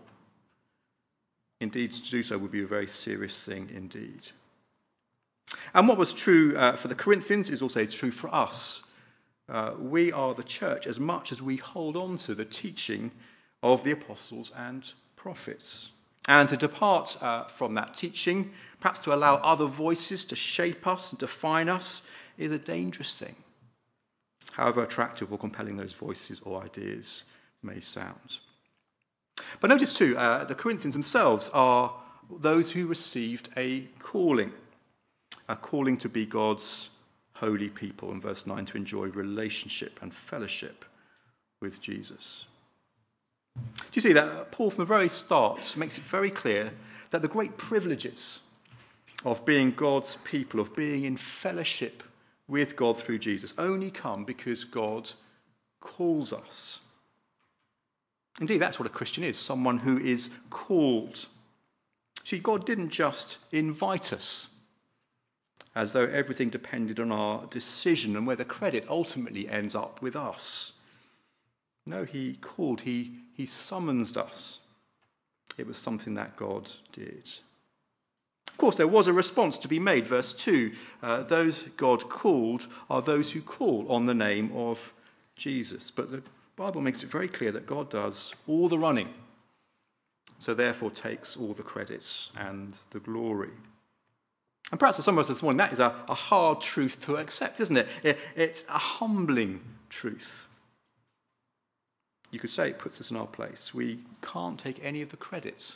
Indeed, 1.60 1.92
to 1.92 2.10
do 2.10 2.22
so 2.22 2.38
would 2.38 2.52
be 2.52 2.62
a 2.62 2.66
very 2.66 2.86
serious 2.86 3.44
thing 3.44 3.70
indeed. 3.74 4.20
And 5.74 5.88
what 5.88 5.98
was 5.98 6.14
true 6.14 6.56
uh, 6.56 6.76
for 6.76 6.88
the 6.88 6.94
Corinthians 6.94 7.50
is 7.50 7.62
also 7.62 7.86
true 7.86 8.10
for 8.10 8.32
us. 8.32 8.82
Uh, 9.48 9.72
we 9.78 10.12
are 10.12 10.34
the 10.34 10.42
church 10.42 10.86
as 10.86 10.98
much 10.98 11.32
as 11.32 11.40
we 11.40 11.56
hold 11.56 11.96
on 11.96 12.18
to 12.18 12.34
the 12.34 12.44
teaching 12.44 13.10
of 13.62 13.84
the 13.84 13.92
apostles 13.92 14.52
and 14.56 14.92
prophets. 15.16 15.90
And 16.28 16.48
to 16.48 16.56
depart 16.56 17.16
uh, 17.22 17.44
from 17.44 17.74
that 17.74 17.94
teaching, 17.94 18.52
perhaps 18.80 19.00
to 19.00 19.14
allow 19.14 19.36
other 19.36 19.66
voices 19.66 20.26
to 20.26 20.36
shape 20.36 20.86
us 20.86 21.12
and 21.12 21.20
define 21.20 21.68
us, 21.68 22.06
is 22.36 22.52
a 22.52 22.58
dangerous 22.58 23.14
thing, 23.14 23.34
however 24.52 24.82
attractive 24.82 25.32
or 25.32 25.38
compelling 25.38 25.76
those 25.76 25.92
voices 25.92 26.40
or 26.44 26.62
ideas 26.62 27.22
may 27.62 27.80
sound. 27.80 28.38
But 29.60 29.70
notice 29.70 29.92
too, 29.92 30.16
uh, 30.18 30.44
the 30.44 30.54
Corinthians 30.54 30.94
themselves 30.94 31.48
are 31.50 31.94
those 32.30 32.70
who 32.70 32.86
received 32.86 33.48
a 33.56 33.82
calling, 33.98 34.52
a 35.48 35.56
calling 35.56 35.98
to 35.98 36.08
be 36.08 36.26
God's 36.26 36.90
holy 37.34 37.68
people, 37.68 38.12
in 38.12 38.20
verse 38.20 38.46
9, 38.46 38.66
to 38.66 38.76
enjoy 38.76 39.06
relationship 39.06 40.00
and 40.02 40.12
fellowship 40.12 40.84
with 41.60 41.80
Jesus. 41.80 42.44
Do 43.76 43.90
you 43.94 44.02
see 44.02 44.12
that? 44.14 44.52
Paul, 44.52 44.70
from 44.70 44.82
the 44.82 44.86
very 44.86 45.08
start, 45.08 45.76
makes 45.76 45.98
it 45.98 46.04
very 46.04 46.30
clear 46.30 46.72
that 47.10 47.22
the 47.22 47.28
great 47.28 47.56
privileges 47.56 48.40
of 49.24 49.44
being 49.44 49.72
God's 49.72 50.16
people, 50.16 50.60
of 50.60 50.76
being 50.76 51.04
in 51.04 51.16
fellowship 51.16 52.02
with 52.48 52.76
God 52.76 52.98
through 52.98 53.18
Jesus, 53.18 53.54
only 53.58 53.90
come 53.90 54.24
because 54.24 54.64
God 54.64 55.10
calls 55.80 56.32
us. 56.32 56.80
Indeed, 58.40 58.58
that's 58.58 58.78
what 58.78 58.86
a 58.86 58.90
Christian 58.90 59.24
is 59.24 59.38
someone 59.38 59.78
who 59.78 59.98
is 59.98 60.30
called. 60.50 61.26
See, 62.24 62.38
God 62.38 62.66
didn't 62.66 62.90
just 62.90 63.38
invite 63.52 64.12
us 64.12 64.48
as 65.74 65.92
though 65.92 66.06
everything 66.06 66.50
depended 66.50 67.00
on 67.00 67.12
our 67.12 67.46
decision 67.46 68.16
and 68.16 68.26
where 68.26 68.36
the 68.36 68.44
credit 68.44 68.86
ultimately 68.88 69.48
ends 69.48 69.74
up 69.74 70.02
with 70.02 70.16
us. 70.16 70.72
No, 71.86 72.04
he 72.04 72.34
called, 72.34 72.80
he, 72.80 73.12
he 73.34 73.46
summoned 73.46 74.16
us. 74.16 74.58
It 75.56 75.66
was 75.66 75.78
something 75.78 76.14
that 76.14 76.36
God 76.36 76.70
did. 76.92 77.28
Of 78.48 78.58
course, 78.58 78.76
there 78.76 78.88
was 78.88 79.06
a 79.06 79.12
response 79.12 79.58
to 79.58 79.68
be 79.68 79.78
made. 79.78 80.06
Verse 80.06 80.32
2 80.32 80.72
uh, 81.02 81.22
Those 81.22 81.62
God 81.76 82.08
called 82.08 82.66
are 82.90 83.02
those 83.02 83.30
who 83.30 83.40
call 83.40 83.92
on 83.92 84.04
the 84.04 84.14
name 84.14 84.50
of 84.54 84.92
Jesus. 85.36 85.90
But 85.90 86.10
the 86.10 86.22
Bible 86.56 86.80
makes 86.80 87.02
it 87.02 87.10
very 87.10 87.28
clear 87.28 87.52
that 87.52 87.66
God 87.66 87.90
does 87.90 88.34
all 88.46 88.68
the 88.68 88.78
running, 88.78 89.12
so 90.38 90.54
therefore 90.54 90.90
takes 90.90 91.36
all 91.36 91.52
the 91.52 91.62
credits 91.62 92.30
and 92.36 92.76
the 92.90 93.00
glory. 93.00 93.50
And 94.70 94.80
perhaps 94.80 94.96
for 94.96 95.02
some 95.02 95.16
of 95.16 95.20
us 95.20 95.28
this 95.28 95.42
morning, 95.42 95.58
that 95.58 95.72
is 95.72 95.78
a, 95.78 95.94
a 96.08 96.14
hard 96.14 96.60
truth 96.60 97.00
to 97.02 97.16
accept, 97.16 97.60
isn't 97.60 97.76
it? 97.76 97.88
it? 98.02 98.18
It's 98.34 98.64
a 98.68 98.78
humbling 98.78 99.60
truth. 99.90 100.48
You 102.36 102.40
could 102.40 102.50
say 102.50 102.68
it 102.68 102.78
puts 102.78 103.00
us 103.00 103.10
in 103.10 103.16
our 103.16 103.26
place. 103.26 103.72
We 103.72 103.98
can't 104.20 104.58
take 104.58 104.84
any 104.84 105.00
of 105.00 105.08
the 105.08 105.16
credits 105.16 105.74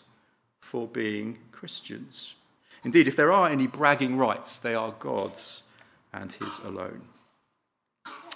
for 0.61 0.87
being 0.87 1.39
Christians. 1.53 2.35
Indeed, 2.85 3.09
if 3.09 3.17
there 3.17 3.33
are 3.33 3.49
any 3.49 3.67
bragging 3.67 4.19
rights, 4.19 4.59
they 4.59 4.75
are 4.75 4.93
God's 4.99 5.63
and 6.13 6.31
His 6.31 6.59
alone. 6.59 7.01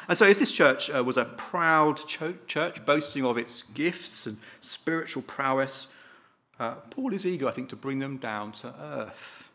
And 0.08 0.16
so, 0.16 0.26
if 0.26 0.38
this 0.38 0.52
church 0.52 0.88
uh, 0.88 1.04
was 1.04 1.18
a 1.18 1.26
proud 1.26 1.98
cho- 1.98 2.38
church 2.46 2.86
boasting 2.86 3.26
of 3.26 3.36
its 3.36 3.62
gifts 3.74 4.26
and 4.26 4.38
spiritual 4.60 5.20
prowess, 5.20 5.86
uh, 6.58 6.76
Paul 6.76 7.12
is 7.12 7.26
eager, 7.26 7.46
I 7.46 7.52
think, 7.52 7.68
to 7.68 7.76
bring 7.76 7.98
them 7.98 8.16
down 8.16 8.52
to 8.52 8.68
earth. 8.68 9.52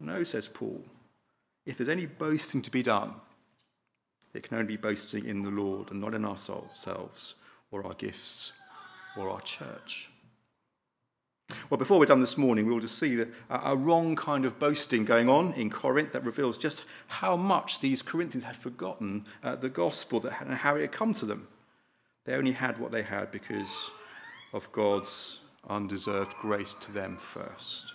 No, 0.00 0.24
says 0.24 0.48
Paul. 0.48 0.84
If 1.66 1.76
there's 1.76 1.88
any 1.88 2.06
boasting 2.06 2.62
to 2.62 2.72
be 2.72 2.82
done, 2.82 3.14
it 4.34 4.42
can 4.42 4.58
only 4.58 4.66
be 4.66 4.76
boasting 4.76 5.26
in 5.26 5.40
the 5.40 5.50
Lord 5.50 5.92
and 5.92 6.00
not 6.00 6.14
in 6.14 6.24
ourselves 6.24 7.36
or 7.70 7.86
our 7.86 7.94
gifts 7.94 8.52
or 9.16 9.30
our 9.30 9.40
church. 9.40 10.10
Well, 11.68 11.78
before 11.78 11.98
we're 11.98 12.06
done 12.06 12.20
this 12.20 12.38
morning, 12.38 12.66
we'll 12.66 12.80
just 12.80 12.98
see 12.98 13.16
that 13.16 13.28
a 13.48 13.76
wrong 13.76 14.14
kind 14.14 14.44
of 14.44 14.58
boasting 14.58 15.04
going 15.04 15.28
on 15.28 15.54
in 15.54 15.70
Corinth 15.70 16.12
that 16.12 16.24
reveals 16.24 16.58
just 16.58 16.84
how 17.08 17.36
much 17.36 17.80
these 17.80 18.02
Corinthians 18.02 18.44
had 18.44 18.56
forgotten 18.56 19.26
uh, 19.42 19.56
the 19.56 19.68
gospel 19.68 20.20
that, 20.20 20.40
and 20.42 20.54
how 20.54 20.76
it 20.76 20.82
had 20.82 20.92
come 20.92 21.12
to 21.14 21.26
them. 21.26 21.48
They 22.24 22.34
only 22.34 22.52
had 22.52 22.78
what 22.78 22.92
they 22.92 23.02
had 23.02 23.32
because 23.32 23.90
of 24.52 24.70
God's 24.72 25.38
undeserved 25.68 26.34
grace 26.40 26.74
to 26.82 26.92
them 26.92 27.16
first. 27.16 27.92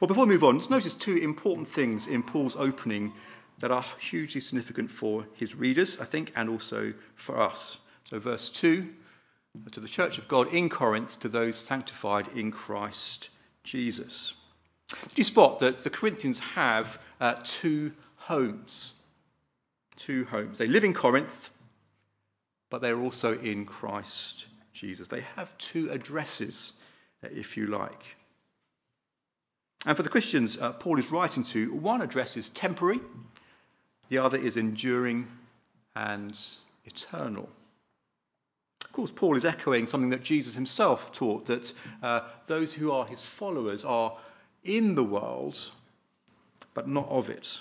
Well, 0.00 0.08
before 0.08 0.24
we 0.24 0.32
move 0.32 0.44
on, 0.44 0.56
let's 0.56 0.70
notice 0.70 0.94
two 0.94 1.16
important 1.16 1.68
things 1.68 2.06
in 2.06 2.22
Paul's 2.22 2.56
opening 2.56 3.12
that 3.58 3.70
are 3.70 3.84
hugely 3.98 4.40
significant 4.40 4.90
for 4.90 5.26
his 5.34 5.54
readers, 5.54 6.00
I 6.00 6.04
think, 6.04 6.32
and 6.36 6.48
also 6.48 6.92
for 7.14 7.40
us. 7.40 7.78
So, 8.10 8.18
verse 8.18 8.48
2 8.48 8.88
to 9.72 9.80
the 9.80 9.88
church 9.88 10.18
of 10.18 10.28
God 10.28 10.52
in 10.52 10.68
Corinth, 10.68 11.20
to 11.20 11.28
those 11.28 11.56
sanctified 11.56 12.28
in 12.28 12.50
Christ 12.50 13.30
Jesus. 13.64 14.34
Did 14.88 15.18
you 15.18 15.24
spot 15.24 15.60
that 15.60 15.78
the 15.78 15.90
Corinthians 15.90 16.38
have 16.38 17.00
uh, 17.20 17.34
two 17.42 17.92
homes? 18.16 18.94
Two 19.96 20.24
homes. 20.26 20.58
They 20.58 20.68
live 20.68 20.84
in 20.84 20.94
Corinth, 20.94 21.50
but 22.70 22.82
they're 22.82 23.00
also 23.00 23.38
in 23.38 23.64
Christ 23.64 24.46
Jesus. 24.72 25.08
They 25.08 25.24
have 25.34 25.56
two 25.58 25.90
addresses, 25.90 26.72
uh, 27.24 27.28
if 27.32 27.56
you 27.56 27.66
like. 27.66 28.04
And 29.86 29.96
for 29.96 30.02
the 30.02 30.08
Christians 30.08 30.58
uh, 30.58 30.72
Paul 30.72 30.98
is 30.98 31.10
writing 31.10 31.44
to, 31.44 31.72
one 31.72 32.02
address 32.02 32.36
is 32.36 32.48
temporary, 32.50 33.00
the 34.08 34.18
other 34.18 34.36
is 34.36 34.56
enduring 34.56 35.26
and 35.94 36.38
eternal. 36.84 37.48
Course, 38.96 39.12
Paul 39.12 39.36
is 39.36 39.44
echoing 39.44 39.86
something 39.86 40.08
that 40.08 40.22
Jesus 40.22 40.54
himself 40.54 41.12
taught 41.12 41.44
that 41.44 41.70
uh, 42.02 42.20
those 42.46 42.72
who 42.72 42.92
are 42.92 43.04
his 43.04 43.22
followers 43.22 43.84
are 43.84 44.16
in 44.64 44.94
the 44.94 45.04
world, 45.04 45.70
but 46.72 46.88
not 46.88 47.06
of 47.10 47.28
it. 47.28 47.60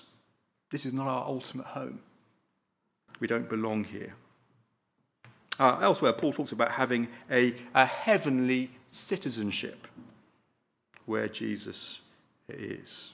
This 0.72 0.86
is 0.86 0.94
not 0.94 1.08
our 1.08 1.26
ultimate 1.26 1.66
home. 1.66 2.00
We 3.20 3.28
don't 3.28 3.50
belong 3.50 3.84
here. 3.84 4.14
Uh, 5.60 5.78
elsewhere, 5.82 6.14
Paul 6.14 6.32
talks 6.32 6.54
about 6.54 6.72
having 6.72 7.10
a, 7.30 7.54
a 7.74 7.86
heavenly 7.86 8.72
citizenship 8.92 9.90
where 11.06 11.28
Jesus 11.28 12.00
is. 12.48 13.14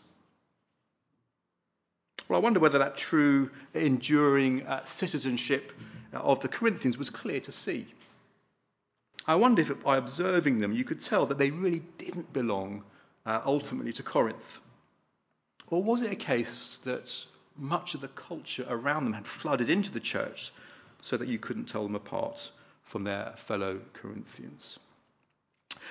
Well, 2.30 2.40
I 2.40 2.44
wonder 2.44 2.60
whether 2.60 2.78
that 2.78 2.98
true, 2.98 3.50
enduring 3.74 4.68
uh, 4.68 4.86
citizenship 4.86 5.74
of 6.14 6.40
the 6.42 6.48
Corinthians 6.50 7.00
was 7.00 7.10
clear 7.10 7.40
to 7.40 7.52
see. 7.52 7.88
I 9.28 9.36
wonder 9.36 9.62
if 9.62 9.84
by 9.84 9.98
observing 9.98 10.60
them 10.60 10.74
you 10.74 10.84
could 10.84 11.02
tell 11.02 11.26
that 11.28 11.38
they 11.38 11.52
really 11.52 11.84
didn't 11.98 12.34
belong 12.34 12.84
uh, 13.26 13.42
ultimately 13.46 13.94
to 13.94 14.04
Corinth. 14.04 14.60
Or 15.68 15.84
was 15.84 16.02
it 16.02 16.12
a 16.12 16.16
case 16.16 16.80
that 16.84 17.16
much 17.56 17.94
of 17.94 18.02
the 18.02 18.08
culture 18.10 18.66
around 18.68 19.06
them 19.06 19.14
had 19.14 19.28
flooded 19.28 19.70
into 19.70 19.92
the 19.92 20.00
church 20.00 20.52
so 21.02 21.18
that 21.18 21.28
you 21.28 21.40
couldn't 21.40 21.66
tell 21.66 21.84
them 21.84 21.96
apart 21.96 22.50
from 22.84 23.04
their 23.04 23.34
fellow 23.38 23.80
Corinthians? 23.94 24.80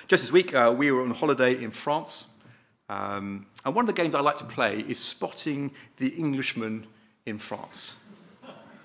Just 0.07 0.23
this 0.23 0.31
week, 0.31 0.53
uh, 0.53 0.73
we 0.77 0.91
were 0.91 1.01
on 1.01 1.11
holiday 1.11 1.61
in 1.61 1.71
France. 1.71 2.25
Um, 2.89 3.45
and 3.63 3.73
one 3.73 3.87
of 3.87 3.95
the 3.95 4.01
games 4.01 4.13
I 4.13 4.19
like 4.19 4.37
to 4.37 4.45
play 4.45 4.79
is 4.79 4.99
spotting 4.99 5.71
the 5.97 6.09
Englishman 6.09 6.85
in 7.25 7.39
France. 7.39 7.95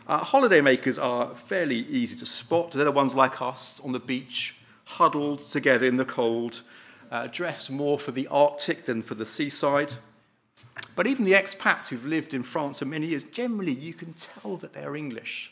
Uh, 0.08 0.22
holidaymakers 0.22 1.02
are 1.02 1.34
fairly 1.34 1.78
easy 1.78 2.14
to 2.14 2.26
spot. 2.26 2.70
They're 2.70 2.84
the 2.84 2.92
ones 2.92 3.14
like 3.14 3.42
us 3.42 3.80
on 3.84 3.90
the 3.90 3.98
beach, 3.98 4.54
huddled 4.84 5.40
together 5.40 5.84
in 5.86 5.96
the 5.96 6.04
cold, 6.04 6.62
uh, 7.10 7.26
dressed 7.26 7.70
more 7.72 7.98
for 7.98 8.12
the 8.12 8.28
Arctic 8.28 8.84
than 8.84 9.02
for 9.02 9.16
the 9.16 9.26
seaside. 9.26 9.92
But 10.94 11.08
even 11.08 11.24
the 11.24 11.32
expats 11.32 11.88
who've 11.88 12.06
lived 12.06 12.34
in 12.34 12.44
France 12.44 12.78
for 12.78 12.84
many 12.84 13.08
years, 13.08 13.24
generally 13.24 13.72
you 13.72 13.94
can 13.94 14.14
tell 14.14 14.56
that 14.58 14.72
they're 14.72 14.94
English 14.94 15.50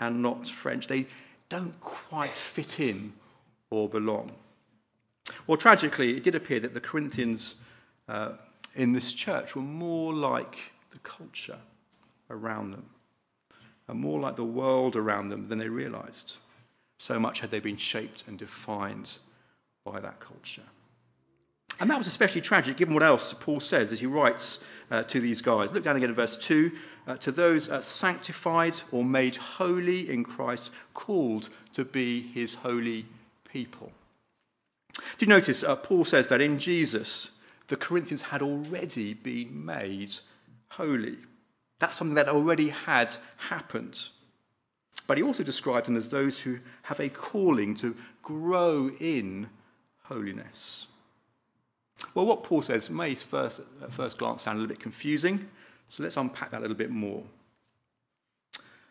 and 0.00 0.20
not 0.20 0.48
French. 0.48 0.88
They 0.88 1.06
don't 1.48 1.80
quite 1.80 2.30
fit 2.30 2.80
in 2.80 3.12
or 3.70 3.88
belong. 3.88 4.32
Well, 5.46 5.56
tragically, 5.56 6.16
it 6.16 6.24
did 6.24 6.34
appear 6.34 6.58
that 6.58 6.74
the 6.74 6.80
Corinthians 6.80 7.54
uh, 8.08 8.32
in 8.74 8.92
this 8.92 9.12
church 9.12 9.54
were 9.54 9.62
more 9.62 10.12
like 10.12 10.58
the 10.90 10.98
culture 10.98 11.58
around 12.28 12.72
them 12.72 12.84
and 13.92 14.00
more 14.00 14.18
like 14.18 14.36
the 14.36 14.44
world 14.44 14.96
around 14.96 15.28
them 15.28 15.48
than 15.48 15.58
they 15.58 15.68
realized. 15.68 16.34
So 16.98 17.20
much 17.20 17.40
had 17.40 17.50
they 17.50 17.60
been 17.60 17.76
shaped 17.76 18.24
and 18.26 18.38
defined 18.38 19.10
by 19.84 20.00
that 20.00 20.18
culture. 20.18 20.62
And 21.78 21.90
that 21.90 21.98
was 21.98 22.06
especially 22.06 22.40
tragic 22.40 22.78
given 22.78 22.94
what 22.94 23.02
else 23.02 23.34
Paul 23.34 23.60
says 23.60 23.92
as 23.92 24.00
he 24.00 24.06
writes 24.06 24.64
uh, 24.90 25.02
to 25.02 25.20
these 25.20 25.42
guys. 25.42 25.72
Look 25.72 25.84
down 25.84 25.96
again 25.96 26.08
at 26.08 26.16
verse 26.16 26.38
2. 26.38 26.72
Uh, 27.06 27.16
to 27.18 27.32
those 27.32 27.68
uh, 27.68 27.82
sanctified 27.82 28.80
or 28.92 29.04
made 29.04 29.36
holy 29.36 30.08
in 30.08 30.24
Christ, 30.24 30.70
called 30.94 31.50
to 31.74 31.84
be 31.84 32.22
his 32.22 32.54
holy 32.54 33.04
people. 33.52 33.92
Do 34.94 35.26
you 35.26 35.26
notice 35.26 35.64
uh, 35.64 35.76
Paul 35.76 36.06
says 36.06 36.28
that 36.28 36.40
in 36.40 36.58
Jesus, 36.58 37.30
the 37.68 37.76
Corinthians 37.76 38.22
had 38.22 38.40
already 38.40 39.12
been 39.12 39.66
made 39.66 40.14
holy. 40.70 41.18
That's 41.82 41.96
something 41.96 42.14
that 42.14 42.28
already 42.28 42.68
had 42.68 43.12
happened. 43.38 44.00
But 45.08 45.18
he 45.18 45.24
also 45.24 45.42
describes 45.42 45.86
them 45.86 45.96
as 45.96 46.08
those 46.08 46.38
who 46.38 46.60
have 46.82 47.00
a 47.00 47.08
calling 47.08 47.74
to 47.76 47.96
grow 48.22 48.88
in 48.88 49.48
holiness. 50.04 50.86
Well, 52.14 52.24
what 52.24 52.44
Paul 52.44 52.62
says 52.62 52.88
may 52.88 53.16
first, 53.16 53.62
at 53.82 53.92
first 53.92 54.18
glance 54.18 54.42
sound 54.42 54.58
a 54.58 54.60
little 54.60 54.72
bit 54.72 54.80
confusing, 54.80 55.48
so 55.88 56.04
let's 56.04 56.16
unpack 56.16 56.52
that 56.52 56.60
a 56.60 56.60
little 56.60 56.76
bit 56.76 56.92
more. 56.92 57.24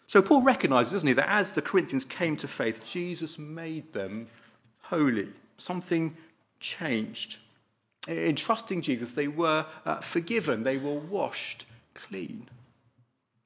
So 0.08 0.21
Paul 0.21 0.41
recognizes, 0.41 0.91
doesn't 0.91 1.08
he, 1.08 1.13
that 1.13 1.30
as 1.30 1.54
the 1.54 1.62
Corinthians 1.62 2.04
came 2.04 2.36
to 2.36 2.47
faith, 2.49 2.86
Jesus 2.86 3.39
made 3.39 3.93
them 3.93 4.27
holy. 4.82 5.30
Something 5.56 6.17
changed. 6.60 7.38
In 8.10 8.36
trusting 8.36 8.82
Jesus, 8.82 9.13
they 9.13 9.30
were 9.30 9.65
uh, 9.86 10.01
forgiven, 10.01 10.63
they 10.63 10.75
were 10.75 10.99
washed 10.99 11.65
clean. 11.93 12.49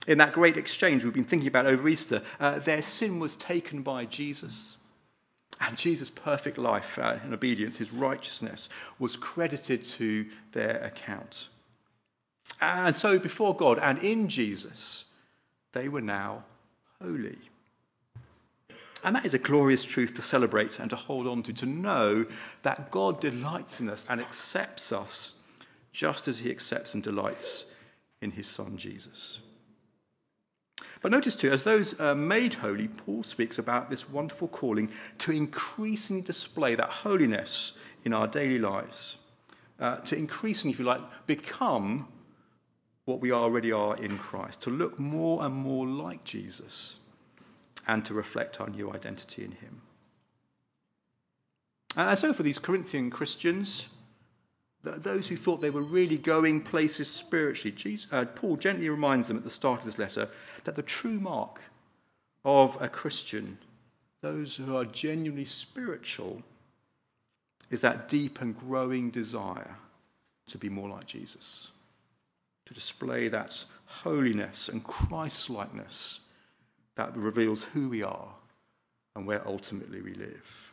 In 0.08 0.20
that 0.20 0.34
great 0.34 0.58
exchange 0.58 1.04
we've 1.04 1.14
been 1.14 1.24
thinking 1.24 1.48
about 1.48 1.66
over 1.66 1.88
Easter, 1.88 2.22
uh, 2.40 2.60
their 2.60 2.82
sin 2.82 3.20
was 3.20 3.36
taken 3.36 3.82
by 3.82 4.06
Jesus. 4.06 4.78
And 5.60 5.78
Jesus' 5.78 6.10
perfect 6.10 6.58
life 6.58 7.00
uh, 7.00 7.18
and 7.24 7.34
obedience, 7.34 7.78
his 7.78 7.92
righteousness, 7.92 8.70
was 9.00 9.16
credited 9.16 9.84
to 9.84 10.28
their 10.52 10.84
account. 10.84 11.48
And 12.62 12.96
so 12.96 13.18
before 13.20 13.56
God 13.56 13.80
and 13.80 13.98
in 14.00 14.28
Jesus, 14.28 15.06
they 15.72 15.88
were 15.88 16.02
now 16.02 16.44
holy. 17.02 17.38
And 19.04 19.16
that 19.16 19.26
is 19.26 19.34
a 19.34 19.40
glorious 19.40 19.86
truth 19.86 20.16
to 20.16 20.22
celebrate 20.22 20.80
and 20.80 20.90
to 20.90 20.96
hold 20.96 21.28
on 21.28 21.44
to, 21.44 21.54
to 21.54 21.66
know 21.66 22.26
that 22.64 22.92
God 22.92 23.22
delights 23.22 23.80
in 23.80 23.90
us 23.90 24.06
and 24.10 24.20
accepts 24.20 24.92
us 24.92 25.36
just 25.92 26.28
as 26.28 26.38
he 26.38 26.50
accepts 26.50 26.96
and 26.96 27.04
delights 27.04 27.66
in 28.22 28.32
his 28.32 28.48
Son 28.48 28.78
Jesus. 28.78 29.40
But 31.06 31.12
notice 31.12 31.36
too, 31.36 31.52
as 31.52 31.64
those 31.64 32.00
uh, 32.02 32.16
made 32.16 32.56
holy, 32.56 32.88
Paul 32.88 33.22
speaks 33.22 33.60
about 33.60 33.92
this 33.92 34.10
wonderful 34.10 34.48
calling 34.48 34.90
to 35.20 35.32
increasingly 35.32 36.24
display 36.24 36.74
that 36.74 36.90
holiness 36.90 37.74
in 38.06 38.12
our 38.12 38.26
daily 38.26 38.58
lives, 38.58 39.16
uh, 39.80 39.98
to 39.98 40.18
increasingly, 40.18 40.74
if 40.74 40.80
you 40.80 40.86
like, 40.86 41.04
become 41.28 42.08
what 43.04 43.22
we 43.22 43.32
already 43.34 43.72
are 43.72 43.96
in 43.96 44.18
Christ, 44.18 44.64
to 44.64 44.72
look 44.72 44.98
more 44.98 45.46
and 45.46 45.54
more 45.54 45.86
like 45.86 46.24
Jesus, 46.24 46.98
and 47.86 48.04
to 48.06 48.16
reflect 48.16 48.60
our 48.60 48.70
new 48.72 48.92
identity 48.92 49.44
in 49.44 49.52
Him. 49.52 49.82
And 51.96 52.18
so 52.18 52.34
for 52.34 52.42
these 52.42 52.58
Corinthian 52.58 53.12
Christians, 53.12 53.90
those 54.86 55.28
who 55.28 55.36
thought 55.36 55.62
they 55.62 55.70
were 55.70 55.82
really 55.82 56.18
going 56.18 56.62
places 56.62 57.10
spiritually, 57.10 57.76
Jesus, 57.76 58.08
uh, 58.12 58.26
Paul 58.26 58.58
gently 58.58 58.90
reminds 58.90 59.28
them 59.28 59.38
at 59.38 59.44
the 59.44 59.50
start 59.50 59.80
of 59.80 59.86
this 59.86 59.98
letter 59.98 60.30
that 60.64 60.76
the 60.76 60.84
true 60.84 61.20
mark 61.20 61.60
of 62.44 62.82
a 62.82 62.88
Christian, 62.88 63.58
those 64.22 64.56
who 64.56 64.76
are 64.76 64.86
genuinely 64.86 65.46
spiritual, 65.46 66.42
is 67.72 67.82
that 67.82 68.10
deep 68.10 68.42
and 68.42 68.58
growing 68.58 69.10
desire 69.10 69.76
to 70.48 70.58
be 70.58 70.70
more 70.70 70.90
like 70.90 71.08
Jesus, 71.08 71.68
to 72.68 72.74
display 72.74 73.30
that 73.30 73.64
holiness 73.86 74.70
and 74.70 74.84
Christ-likeness 74.84 76.20
that 76.96 77.18
reveals 77.18 77.64
who 77.64 77.90
we 77.90 78.04
are 78.04 78.30
and 79.16 79.26
where 79.26 79.48
ultimately 79.48 80.02
we 80.02 80.14
live. 80.14 80.65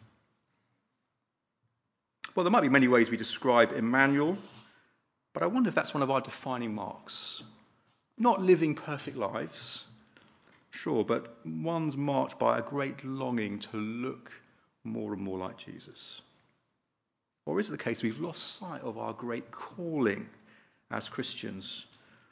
Well, 2.34 2.44
there 2.44 2.50
might 2.50 2.62
be 2.62 2.70
many 2.70 2.88
ways 2.88 3.10
we 3.10 3.18
describe 3.18 3.72
Emmanuel, 3.72 4.38
but 5.34 5.42
I 5.42 5.46
wonder 5.46 5.68
if 5.68 5.74
that's 5.74 5.92
one 5.92 6.02
of 6.02 6.10
our 6.10 6.22
defining 6.22 6.74
marks. 6.74 7.42
Not 8.16 8.40
living 8.40 8.74
perfect 8.74 9.18
lives, 9.18 9.84
sure, 10.70 11.04
but 11.04 11.36
one's 11.44 11.94
marked 11.94 12.38
by 12.38 12.58
a 12.58 12.62
great 12.62 13.04
longing 13.04 13.58
to 13.58 13.76
look 13.76 14.32
more 14.82 15.12
and 15.12 15.20
more 15.20 15.36
like 15.36 15.58
Jesus. 15.58 16.22
Or 17.44 17.60
is 17.60 17.68
it 17.68 17.72
the 17.72 17.78
case 17.78 18.02
we've 18.02 18.20
lost 18.20 18.56
sight 18.56 18.80
of 18.80 18.96
our 18.96 19.12
great 19.12 19.50
calling 19.50 20.26
as 20.90 21.10
Christians? 21.10 21.84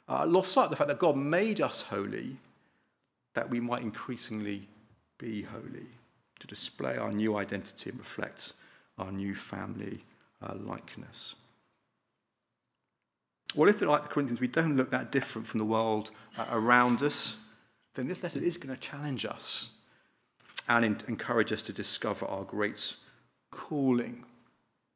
Uh, 0.09 0.25
lost 0.25 0.51
sight 0.51 0.65
of 0.65 0.71
the 0.71 0.77
fact 0.77 0.87
that 0.87 0.97
God 0.97 1.15
made 1.15 1.61
us 1.61 1.81
holy, 1.81 2.37
that 3.35 3.51
we 3.51 3.59
might 3.59 3.83
increasingly 3.83 4.67
be 5.19 5.43
holy, 5.43 5.87
to 6.39 6.47
display 6.47 6.97
our 6.97 7.11
new 7.11 7.37
identity 7.37 7.91
and 7.91 7.99
reflect 7.99 8.53
our 8.97 9.11
new 9.11 9.35
family 9.35 10.03
uh, 10.41 10.53
likeness. 10.55 11.35
Well, 13.55 13.69
if, 13.69 13.81
like 13.81 14.03
the 14.03 14.09
Corinthians, 14.09 14.39
we 14.39 14.47
don't 14.47 14.77
look 14.77 14.91
that 14.91 15.11
different 15.11 15.47
from 15.47 15.57
the 15.57 15.65
world 15.65 16.09
uh, 16.37 16.45
around 16.51 17.03
us, 17.03 17.35
then 17.95 18.07
this 18.07 18.23
letter 18.23 18.39
is 18.39 18.57
going 18.57 18.73
to 18.73 18.81
challenge 18.81 19.25
us 19.25 19.69
and 20.69 20.85
in- 20.85 21.01
encourage 21.07 21.51
us 21.51 21.63
to 21.63 21.73
discover 21.73 22.25
our 22.25 22.43
great 22.43 22.95
calling 23.51 24.23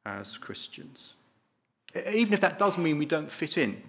as 0.06 0.38
Christians. 0.38 1.12
Even 1.94 2.32
if 2.32 2.40
that 2.40 2.58
does 2.58 2.78
mean 2.78 2.98
we 2.98 3.06
don't 3.06 3.30
fit 3.30 3.58
in, 3.58 3.82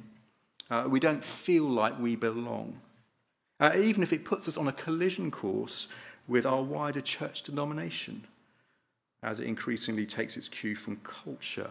uh, 0.70 0.88
we 0.90 1.00
don't 1.00 1.24
feel 1.24 1.64
like 1.64 2.00
we 2.00 2.16
belong, 2.16 2.80
uh, 3.60 3.74
even 3.78 4.04
if 4.04 4.14
it 4.14 4.26
puts 4.26 4.48
us 4.48 4.58
on 4.58 4.68
a 4.68 4.74
collision 4.74 5.32
course 5.32 5.88
with 6.28 6.46
our 6.46 6.62
wider 6.62 7.02
church 7.02 7.44
denomination, 7.44 8.24
as 9.24 9.40
it 9.40 9.48
increasingly 9.48 10.06
takes 10.06 10.38
its 10.38 10.50
cue 10.50 10.76
from 10.76 10.98
culture 10.98 11.70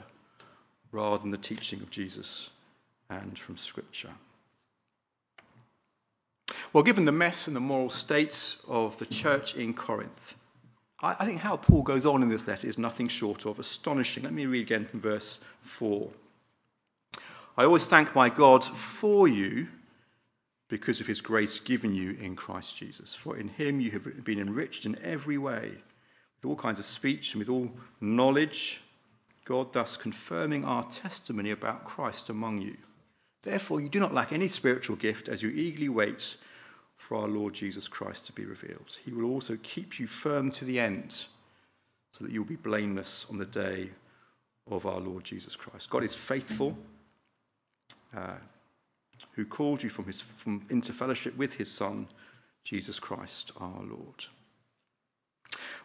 rather 0.92 1.18
than 1.18 1.30
the 1.30 1.38
teaching 1.38 1.80
of 1.80 1.90
Jesus 1.90 2.50
and 3.08 3.38
from 3.38 3.56
Scripture. 3.56 4.10
Well, 6.72 6.82
given 6.82 7.04
the 7.04 7.12
mess 7.12 7.46
and 7.46 7.56
the 7.56 7.60
moral 7.60 7.90
states 7.90 8.62
of 8.68 8.98
the 8.98 9.06
church 9.06 9.56
in 9.56 9.74
Corinth, 9.74 10.34
I, 11.00 11.26
think 11.26 11.40
how 11.40 11.56
Paul 11.58 11.82
goes 11.82 12.06
on 12.06 12.22
in 12.22 12.30
this 12.30 12.48
letter 12.48 12.66
is 12.66 12.78
nothing 12.78 13.08
short 13.08 13.44
of 13.44 13.58
astonishing. 13.58 14.22
Let 14.22 14.32
me 14.32 14.46
read 14.46 14.62
again 14.62 14.86
from 14.86 15.00
verse 15.00 15.38
4. 15.62 16.10
I 17.58 17.64
always 17.64 17.86
thank 17.86 18.14
my 18.14 18.30
God 18.30 18.64
for 18.64 19.28
you 19.28 19.68
because 20.68 21.00
of 21.00 21.06
his 21.06 21.20
grace 21.20 21.58
given 21.58 21.94
you 21.94 22.12
in 22.20 22.34
Christ 22.34 22.76
Jesus. 22.76 23.14
For 23.14 23.36
in 23.36 23.48
him 23.48 23.80
you 23.80 23.90
have 23.92 24.24
been 24.24 24.40
enriched 24.40 24.86
in 24.86 24.98
every 25.02 25.38
way, 25.38 25.72
with 26.36 26.50
all 26.50 26.56
kinds 26.56 26.78
of 26.78 26.86
speech 26.86 27.34
and 27.34 27.40
with 27.40 27.48
all 27.48 27.70
knowledge, 28.00 28.80
God 29.44 29.72
thus 29.72 29.96
confirming 29.96 30.64
our 30.64 30.84
testimony 30.84 31.50
about 31.50 31.84
Christ 31.84 32.30
among 32.30 32.60
you. 32.62 32.76
Therefore, 33.42 33.80
you 33.80 33.88
do 33.88 34.00
not 34.00 34.14
lack 34.14 34.32
any 34.32 34.48
spiritual 34.48 34.96
gift 34.96 35.28
as 35.28 35.42
you 35.42 35.50
eagerly 35.50 35.88
wait 35.88 36.36
for 36.96 37.18
our 37.18 37.28
Lord 37.28 37.54
Jesus 37.54 37.88
Christ 37.88 38.26
to 38.26 38.32
be 38.32 38.44
revealed. 38.44 38.98
He 39.04 39.12
will 39.12 39.30
also 39.30 39.56
keep 39.62 40.00
you 40.00 40.06
firm 40.06 40.50
to 40.52 40.64
the 40.64 40.80
end, 40.80 41.12
so 42.12 42.24
that 42.24 42.32
you 42.32 42.40
will 42.40 42.48
be 42.48 42.56
blameless 42.56 43.26
on 43.30 43.36
the 43.36 43.46
day 43.46 43.90
of 44.68 44.86
our 44.86 44.98
Lord 44.98 45.22
Jesus 45.22 45.54
Christ. 45.54 45.90
God 45.90 46.02
is 46.02 46.14
faithful, 46.14 46.76
uh, 48.16 48.34
who 49.32 49.44
called 49.44 49.82
you 49.82 49.90
from 49.90 50.06
his, 50.06 50.20
from, 50.20 50.66
into 50.70 50.92
fellowship 50.92 51.36
with 51.36 51.54
his 51.54 51.70
Son, 51.70 52.08
Jesus 52.64 52.98
Christ 52.98 53.52
our 53.60 53.82
Lord. 53.82 54.24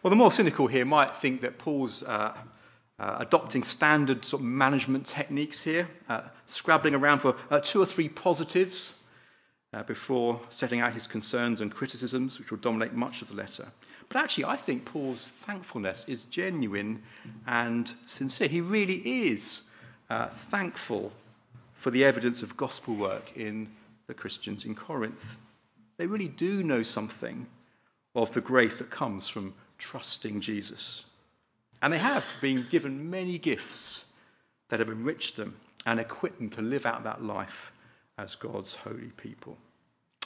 Well, 0.02 0.10
the 0.10 0.16
more 0.16 0.32
cynical 0.32 0.66
here 0.66 0.84
might 0.84 1.14
think 1.14 1.42
that 1.42 1.58
Paul's 1.58 2.02
uh, 2.02 2.36
uh, 2.98 3.16
adopting 3.20 3.62
standard 3.62 4.24
sort 4.24 4.40
of 4.40 4.46
management 4.46 5.06
techniques 5.06 5.62
here, 5.62 5.88
uh, 6.08 6.22
scrabbling 6.46 6.96
around 6.96 7.20
for 7.20 7.36
uh, 7.50 7.60
two 7.60 7.80
or 7.80 7.86
three 7.86 8.08
positives 8.08 9.00
uh, 9.72 9.84
before 9.84 10.40
setting 10.50 10.80
out 10.80 10.92
his 10.92 11.06
concerns 11.06 11.60
and 11.60 11.72
criticisms, 11.72 12.40
which 12.40 12.50
will 12.50 12.58
dominate 12.58 12.92
much 12.94 13.22
of 13.22 13.28
the 13.28 13.34
letter. 13.34 13.68
But 14.08 14.24
actually, 14.24 14.46
I 14.46 14.56
think 14.56 14.86
Paul's 14.86 15.24
thankfulness 15.24 16.08
is 16.08 16.24
genuine 16.24 17.04
and 17.46 17.88
sincere. 18.04 18.48
He 18.48 18.60
really 18.60 19.28
is 19.28 19.62
uh, 20.10 20.26
thankful 20.26 21.12
for 21.74 21.92
the 21.92 22.06
evidence 22.06 22.42
of 22.42 22.56
gospel 22.56 22.96
work 22.96 23.36
in 23.36 23.68
the 24.08 24.14
Christians 24.14 24.64
in 24.64 24.74
Corinth. 24.74 25.38
They 25.96 26.08
really 26.08 26.26
do 26.26 26.64
know 26.64 26.82
something 26.82 27.46
of 28.16 28.32
the 28.32 28.40
grace 28.40 28.80
that 28.80 28.90
comes 28.90 29.28
from 29.28 29.54
trusting 29.82 30.40
Jesus. 30.40 31.04
And 31.82 31.92
they 31.92 31.98
have 31.98 32.24
been 32.40 32.66
given 32.70 33.10
many 33.10 33.38
gifts 33.38 34.06
that 34.68 34.78
have 34.78 34.88
enriched 34.88 35.36
them 35.36 35.56
and 35.84 35.98
equipped 35.98 36.38
them 36.38 36.50
to 36.50 36.62
live 36.62 36.86
out 36.86 37.04
that 37.04 37.22
life 37.22 37.72
as 38.16 38.36
God's 38.36 38.74
holy 38.74 39.10
people. 39.16 39.58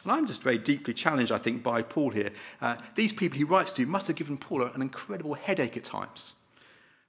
And 0.03 0.13
I'm 0.13 0.27
just 0.27 0.43
very 0.43 0.59
deeply 0.59 0.93
challenged, 0.93 1.33
I 1.33 1.39
think, 1.39 1.63
by 1.63 1.83
Paul 1.83 2.11
here. 2.11 2.31
Uh, 2.61 2.77
these 2.95 3.13
people 3.13 3.39
he 3.39 3.45
writes 3.45 3.73
to 3.75 3.87
must 3.87 4.09
have 4.09 4.17
given 4.17 4.37
Paul 4.37 4.63
an 4.63 4.83
incredible 4.83 5.35
headache 5.35 5.77
at 5.77 5.85
times. 5.85 6.35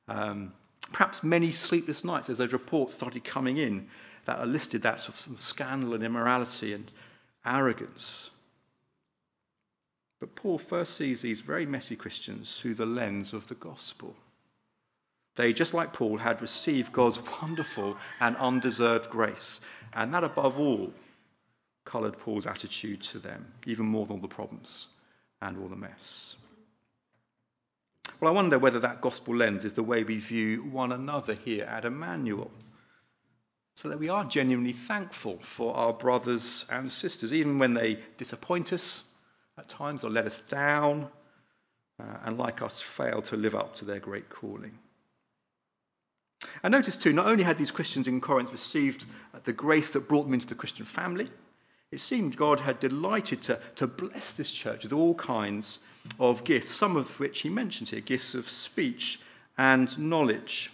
Um, 0.07 0.53
perhaps 0.93 1.23
many 1.23 1.51
sleepless 1.51 2.05
nights 2.05 2.29
as 2.29 2.37
those 2.37 2.53
reports 2.53 2.93
started 2.93 3.23
coming 3.25 3.57
in 3.57 3.89
that 4.25 4.47
listed 4.47 4.83
that 4.83 5.01
sort 5.01 5.27
of 5.27 5.41
scandal 5.41 5.93
and 5.93 6.03
immorality 6.03 6.73
and 6.73 6.89
arrogance. 7.45 8.31
But 10.19 10.35
Paul 10.35 10.57
first 10.57 10.95
sees 10.95 11.21
these 11.21 11.41
very 11.41 11.65
messy 11.65 11.95
Christians 11.95 12.59
through 12.59 12.73
the 12.75 12.85
lens 12.85 13.33
of 13.33 13.47
the 13.47 13.55
gospel. 13.55 14.15
They, 15.35 15.53
just 15.53 15.75
like 15.75 15.93
Paul, 15.93 16.17
had 16.17 16.41
received 16.41 16.91
God's 16.91 17.19
wonderful 17.41 17.95
and 18.19 18.35
undeserved 18.37 19.11
grace. 19.11 19.61
And 19.93 20.13
that, 20.13 20.23
above 20.23 20.59
all, 20.59 20.91
coloured 21.85 22.17
Paul's 22.17 22.47
attitude 22.47 23.03
to 23.03 23.19
them, 23.19 23.45
even 23.67 23.85
more 23.85 24.07
than 24.07 24.15
all 24.15 24.21
the 24.21 24.27
problems 24.27 24.87
and 25.41 25.59
all 25.59 25.67
the 25.67 25.75
mess. 25.75 26.35
Well, 28.19 28.31
I 28.31 28.35
wonder 28.35 28.57
whether 28.57 28.79
that 28.79 29.01
gospel 29.01 29.35
lens 29.35 29.63
is 29.63 29.73
the 29.73 29.83
way 29.83 30.03
we 30.03 30.17
view 30.17 30.63
one 30.63 30.91
another 30.91 31.35
here 31.35 31.65
at 31.65 31.85
Emmanuel. 31.85 32.49
So 33.75 33.89
that 33.89 33.99
we 33.99 34.09
are 34.09 34.25
genuinely 34.25 34.73
thankful 34.73 35.37
for 35.37 35.75
our 35.75 35.93
brothers 35.93 36.65
and 36.71 36.91
sisters, 36.91 37.31
even 37.31 37.59
when 37.59 37.75
they 37.75 37.99
disappoint 38.17 38.73
us 38.73 39.03
at 39.57 39.69
times 39.69 40.03
or 40.03 40.09
let 40.09 40.25
us 40.25 40.39
down, 40.41 41.07
uh, 41.99 42.17
and 42.25 42.37
like 42.37 42.61
us, 42.61 42.79
fail 42.79 43.21
to 43.23 43.37
live 43.37 43.55
up 43.55 43.75
to 43.75 43.85
their 43.85 43.99
great 43.99 44.29
calling. 44.29 44.77
And 46.61 46.71
notice 46.71 46.97
too, 46.97 47.13
not 47.13 47.27
only 47.27 47.43
had 47.43 47.57
these 47.57 47.71
Christians 47.71 48.07
in 48.07 48.21
Corinth 48.21 48.51
received 48.51 49.05
the 49.43 49.53
grace 49.53 49.89
that 49.89 50.07
brought 50.07 50.23
them 50.23 50.33
into 50.33 50.47
the 50.47 50.55
Christian 50.55 50.85
family, 50.85 51.29
it 51.91 51.99
seemed 51.99 52.35
God 52.35 52.59
had 52.59 52.79
delighted 52.79 53.41
to, 53.43 53.59
to 53.75 53.87
bless 53.87 54.33
this 54.33 54.51
church 54.51 54.83
with 54.83 54.93
all 54.93 55.15
kinds 55.15 55.79
of 56.19 56.43
gifts, 56.43 56.73
some 56.73 56.97
of 56.97 57.19
which 57.19 57.41
he 57.41 57.49
mentions 57.49 57.89
here 57.89 58.01
gifts 58.01 58.35
of 58.35 58.49
speech 58.49 59.19
and 59.57 59.97
knowledge. 59.97 60.71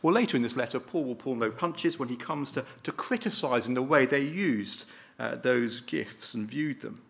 Well, 0.00 0.14
later 0.14 0.36
in 0.36 0.42
this 0.42 0.56
letter, 0.56 0.80
Paul 0.80 1.04
will 1.04 1.14
pull 1.14 1.34
no 1.34 1.50
punches 1.50 1.98
when 1.98 2.08
he 2.08 2.16
comes 2.16 2.52
to, 2.52 2.64
to 2.84 2.92
criticizing 2.92 3.74
the 3.74 3.82
way 3.82 4.06
they 4.06 4.22
used 4.22 4.84
uh, 5.18 5.36
those 5.36 5.80
gifts 5.80 6.34
and 6.34 6.48
viewed 6.48 6.80
them. 6.80 7.02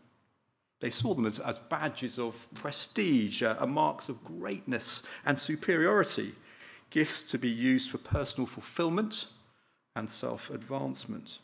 They 0.83 0.90
saw 0.90 1.14
them 1.14 1.27
as, 1.27 1.38
as 1.38 1.61
badges 1.61 2.18
of 2.18 2.35
prestige, 2.55 3.45
uh, 3.45 3.64
marks 3.66 4.09
of 4.09 4.25
greatness 4.25 5.07
and 5.25 5.38
superiority, 5.38 6.35
gifts 6.90 7.23
to 7.31 7.38
be 7.38 7.51
used 7.51 7.88
for 7.88 7.99
personal 7.99 8.49
fulfillment 8.49 9.29
and 9.95 10.11
self 10.11 10.51
advancement. 10.51 11.38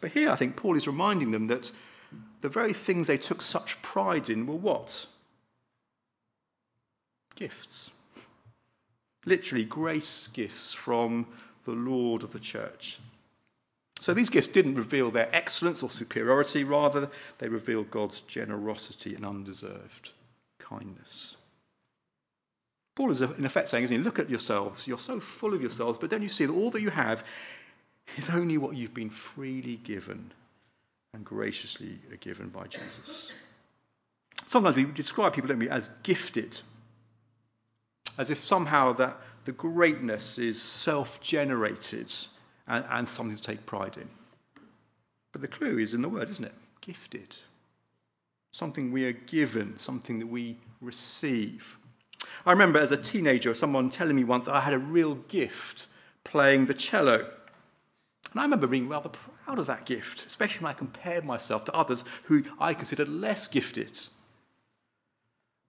But 0.00 0.10
here 0.10 0.28
I 0.28 0.34
think 0.34 0.56
Paul 0.56 0.76
is 0.76 0.88
reminding 0.88 1.30
them 1.30 1.46
that 1.46 1.70
the 2.40 2.48
very 2.48 2.72
things 2.72 3.06
they 3.06 3.16
took 3.16 3.42
such 3.42 3.80
pride 3.80 4.28
in 4.28 4.48
were 4.48 4.56
what? 4.56 5.06
Gifts. 7.36 7.92
Literally, 9.24 9.64
grace 9.64 10.26
gifts 10.32 10.72
from 10.72 11.28
the 11.64 11.74
Lord 11.74 12.24
of 12.24 12.32
the 12.32 12.40
church. 12.40 12.98
So 14.00 14.14
these 14.14 14.30
gifts 14.30 14.48
didn't 14.48 14.76
reveal 14.76 15.10
their 15.10 15.28
excellence 15.34 15.82
or 15.82 15.90
superiority, 15.90 16.64
rather, 16.64 17.10
they 17.38 17.48
revealed 17.48 17.90
God's 17.90 18.20
generosity 18.22 19.14
and 19.14 19.24
undeserved 19.26 20.10
kindness. 20.58 21.36
Paul 22.94 23.10
is 23.10 23.22
in 23.22 23.44
effect 23.44 23.68
saying, 23.68 23.84
isn't 23.84 23.96
he, 23.96 24.02
look 24.02 24.18
at 24.18 24.30
yourselves. 24.30 24.86
You're 24.86 24.98
so 24.98 25.20
full 25.20 25.54
of 25.54 25.60
yourselves, 25.60 25.98
but 25.98 26.10
then 26.10 26.22
you 26.22 26.28
see 26.28 26.46
that 26.46 26.52
all 26.52 26.70
that 26.70 26.82
you 26.82 26.90
have 26.90 27.24
is 28.16 28.30
only 28.30 28.58
what 28.58 28.76
you've 28.76 28.94
been 28.94 29.10
freely 29.10 29.76
given 29.76 30.32
and 31.14 31.24
graciously 31.24 31.98
given 32.20 32.48
by 32.48 32.66
Jesus. 32.66 33.32
Sometimes 34.46 34.76
we 34.76 34.84
describe 34.84 35.34
people, 35.34 35.48
don't 35.48 35.58
we, 35.58 35.68
as 35.68 35.88
gifted, 36.02 36.60
as 38.16 38.30
if 38.30 38.38
somehow 38.38 38.94
that 38.94 39.16
the 39.44 39.52
greatness 39.52 40.38
is 40.38 40.60
self 40.60 41.20
generated 41.20 42.12
and, 42.68 42.84
and 42.88 43.08
something 43.08 43.36
to 43.36 43.42
take 43.42 43.66
pride 43.66 43.96
in. 43.96 44.08
But 45.32 45.40
the 45.40 45.48
clue 45.48 45.78
is 45.78 45.94
in 45.94 46.02
the 46.02 46.08
word, 46.08 46.30
isn't 46.30 46.44
it? 46.44 46.54
Gifted. 46.80 47.36
Something 48.52 48.92
we 48.92 49.06
are 49.06 49.12
given, 49.12 49.76
something 49.76 50.20
that 50.20 50.26
we 50.26 50.56
receive. 50.80 51.76
I 52.46 52.52
remember 52.52 52.78
as 52.78 52.92
a 52.92 52.96
teenager 52.96 53.54
someone 53.54 53.90
telling 53.90 54.16
me 54.16 54.24
once 54.24 54.48
I 54.48 54.60
had 54.60 54.74
a 54.74 54.78
real 54.78 55.14
gift 55.14 55.86
playing 56.24 56.66
the 56.66 56.74
cello. 56.74 57.30
And 58.30 58.40
I 58.40 58.42
remember 58.44 58.66
being 58.66 58.88
rather 58.88 59.08
proud 59.08 59.58
of 59.58 59.66
that 59.66 59.86
gift, 59.86 60.26
especially 60.26 60.64
when 60.64 60.70
I 60.70 60.78
compared 60.78 61.24
myself 61.24 61.64
to 61.66 61.74
others 61.74 62.04
who 62.24 62.44
I 62.60 62.74
considered 62.74 63.08
less 63.08 63.46
gifted. 63.46 63.98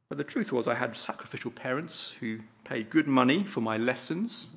But 0.09 0.17
the 0.17 0.23
truth 0.23 0.51
was, 0.51 0.67
I 0.67 0.73
had 0.73 0.97
sacrificial 0.97 1.51
parents 1.51 2.11
who 2.19 2.39
paid 2.63 2.89
good 2.89 3.07
money 3.07 3.43
for 3.43 3.61
my 3.61 3.77
lessons, 3.77 4.47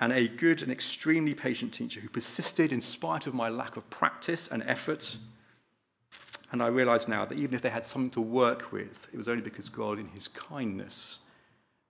and 0.00 0.12
a 0.12 0.28
good 0.28 0.62
and 0.62 0.72
extremely 0.72 1.34
patient 1.34 1.74
teacher 1.74 2.00
who 2.00 2.08
persisted 2.08 2.72
in 2.72 2.80
spite 2.80 3.26
of 3.26 3.34
my 3.34 3.48
lack 3.48 3.76
of 3.76 3.88
practice 3.90 4.48
and 4.48 4.62
effort. 4.66 5.16
And 6.50 6.62
I 6.62 6.68
realize 6.68 7.08
now 7.08 7.24
that 7.24 7.38
even 7.38 7.54
if 7.54 7.62
they 7.62 7.70
had 7.70 7.86
something 7.86 8.10
to 8.12 8.20
work 8.20 8.72
with, 8.72 9.08
it 9.12 9.16
was 9.16 9.28
only 9.28 9.42
because 9.42 9.68
God, 9.68 9.98
in 9.98 10.08
his 10.08 10.28
kindness, 10.28 11.18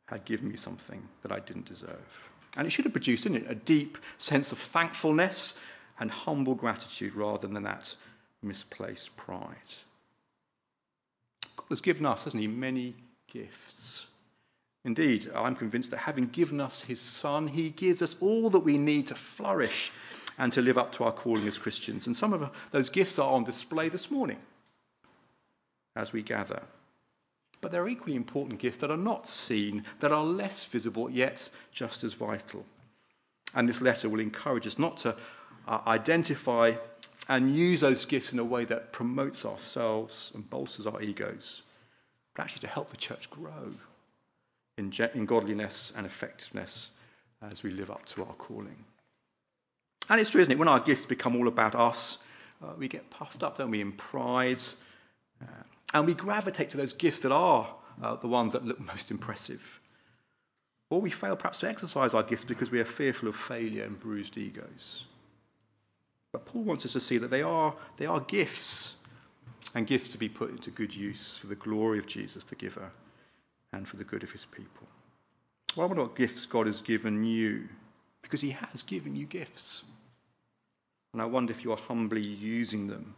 had 0.07 0.25
given 0.25 0.49
me 0.49 0.57
something 0.57 1.03
that 1.23 1.33
I 1.33 1.41
didn't 1.41 1.67
deserve. 1.67 2.29
And 2.57 2.67
it 2.67 2.71
should 2.71 2.85
have 2.85 2.93
produced 2.93 3.27
in 3.27 3.37
it 3.37 3.51
a 3.51 3.55
deep 3.55 3.99
sense 4.17 4.53
of 4.53 4.59
thankfulness 4.59 5.61
and 5.99 6.11
humble 6.11 6.55
gratitude 6.55 7.15
rather 7.15 7.49
than 7.49 7.63
that 7.63 7.95
misplaced 8.43 9.17
pride. 9.17 9.57
God 11.57 11.67
has 11.71 11.81
given 11.81 12.07
us, 12.07 12.25
hasn't 12.25 12.43
He, 12.43 12.49
many 12.49 12.95
gifts. 13.33 13.84
Indeed, 14.85 15.31
I'm 15.35 15.57
convinced 15.57 15.93
that 15.93 15.99
having 15.99 16.25
given 16.25 16.61
us 16.61 16.83
His 16.83 17.01
Son, 17.01 17.49
He 17.49 17.71
gives 17.71 18.03
us 18.03 18.17
all 18.21 18.51
that 18.51 18.61
we 18.61 18.77
need 18.77 19.07
to 19.07 19.15
flourish 19.15 19.91
and 20.39 20.53
to 20.53 20.63
live 20.63 20.77
up 20.77 20.93
to 20.93 21.05
our 21.05 21.13
calling 21.13 21.47
as 21.49 21.59
Christians. 21.59 22.07
And 22.07 22.17
some 22.17 22.35
of 22.35 22.51
those 22.71 22.91
gifts 22.91 23.19
are 23.19 23.33
on 23.33 23.45
display 23.45 23.89
this 23.89 24.11
morning 24.11 24.39
as 25.97 26.13
we 26.13 26.23
gather. 26.23 26.63
But 27.63 27.73
there 27.73 27.83
are 27.83 27.89
equally 27.89 28.17
important 28.17 28.59
gifts 28.59 28.79
that 28.79 28.91
are 28.91 28.97
not 28.97 29.27
seen, 29.27 29.85
that 30.01 30.13
are 30.13 30.25
less 30.25 30.65
visible, 30.65 31.09
yet 31.09 31.49
just 31.73 32.05
as 32.05 32.13
vital. 32.13 32.67
And 33.55 33.67
this 33.67 33.81
letter 33.81 34.11
will 34.11 34.21
encourage 34.21 34.67
us 34.67 34.79
not 34.79 34.99
to 34.99 35.17
uh, 35.67 35.81
identify 35.87 36.73
and 37.31 37.57
use 37.57 37.81
those 37.81 38.05
gifts 38.05 38.35
in 38.35 38.39
a 38.39 38.45
way 38.45 38.67
that 38.67 38.93
promotes 38.93 39.47
ourselves 39.47 40.31
and 40.35 40.51
bolsters 40.51 40.87
our 40.87 41.01
egos, 41.01 41.63
but 42.35 42.43
actually 42.43 42.61
to 42.61 42.67
help 42.67 42.91
the 42.91 42.99
church 42.99 43.31
grow 43.31 43.73
in, 44.79 44.93
in 45.15 45.27
godliness 45.27 45.93
and 45.97 46.07
effectiveness 46.07 46.91
as 47.51 47.63
we 47.63 47.71
live 47.71 47.91
up 47.91 48.05
to 48.07 48.23
our 48.25 48.33
calling. 48.35 48.85
And 50.09 50.21
it's 50.21 50.31
true, 50.31 50.41
isn't 50.41 50.53
it? 50.53 50.59
When 50.59 50.69
our 50.69 50.81
gifts 50.81 51.07
become 51.07 51.37
all 51.37 51.49
about 51.49 51.75
us, 51.75 52.23
uh, 52.63 52.73
we 52.77 52.89
get 52.89 53.11
puffed 53.11 53.43
up, 53.43 53.59
don't 53.59 53.71
we, 53.71 53.81
in 53.81 53.93
pride, 53.93 54.61
uh, 55.43 55.63
and 55.93 56.07
we 56.07 56.15
gravitate 56.15 56.71
to 56.71 56.77
those 56.77 56.93
gifts 56.93 57.21
that 57.21 57.33
are 57.33 57.69
uh, 58.03 58.17
the 58.17 58.29
ones 58.29 58.53
that 58.53 58.65
look 58.65 58.81
most 58.81 59.11
impressive. 59.11 59.81
Or 60.91 61.01
we 61.01 61.11
fail 61.11 61.37
perhaps 61.37 61.59
to 61.59 61.69
exercise 61.69 62.15
our 62.15 62.23
gifts 62.23 62.45
because 62.45 62.71
we 62.71 62.81
are 62.81 62.85
fearful 62.85 63.29
of 63.29 63.37
failure 63.37 63.85
and 63.85 63.99
bruised 63.99 64.37
egos. 64.37 65.05
But 66.33 66.47
Paul 66.47 66.63
wants 66.63 66.85
us 66.85 66.93
to 66.93 67.01
see 67.01 67.19
that 67.19 67.31
they 67.31 67.43
are, 67.43 67.75
they 67.97 68.07
are 68.07 68.21
gifts, 68.21 68.97
and 69.75 69.87
gifts 69.87 70.11
to 70.11 70.19
be 70.19 70.29
put 70.29 70.51
into 70.51 70.71
good 70.71 70.95
use 70.95 71.39
for 71.39 71.47
the 71.47 71.55
glory 71.55 71.99
of 71.99 72.07
Jesus, 72.07 72.45
the 72.45 72.55
giver, 72.55 72.91
and 73.75 73.87
for 73.89 73.97
the 73.97 74.05
good 74.05 74.23
of 74.23 74.31
his 74.31 74.45
people. 74.45 74.87
Well, 75.77 75.89
what 75.89 76.17
gifts 76.17 76.47
God 76.47 76.67
has 76.67 76.81
given 76.81 77.25
you, 77.25 77.69
because 78.23 78.41
he 78.41 78.51
has 78.51 78.83
given 78.83 79.17
you 79.17 79.27
gifts. 79.27 79.83
And 81.13 81.21
I 81.21 81.27
wonder 81.27 81.53
if 81.53 81.65
you 81.65 81.73
are 81.73 81.79
humbly 81.89 82.23
using 82.23 82.87
them 82.87 83.15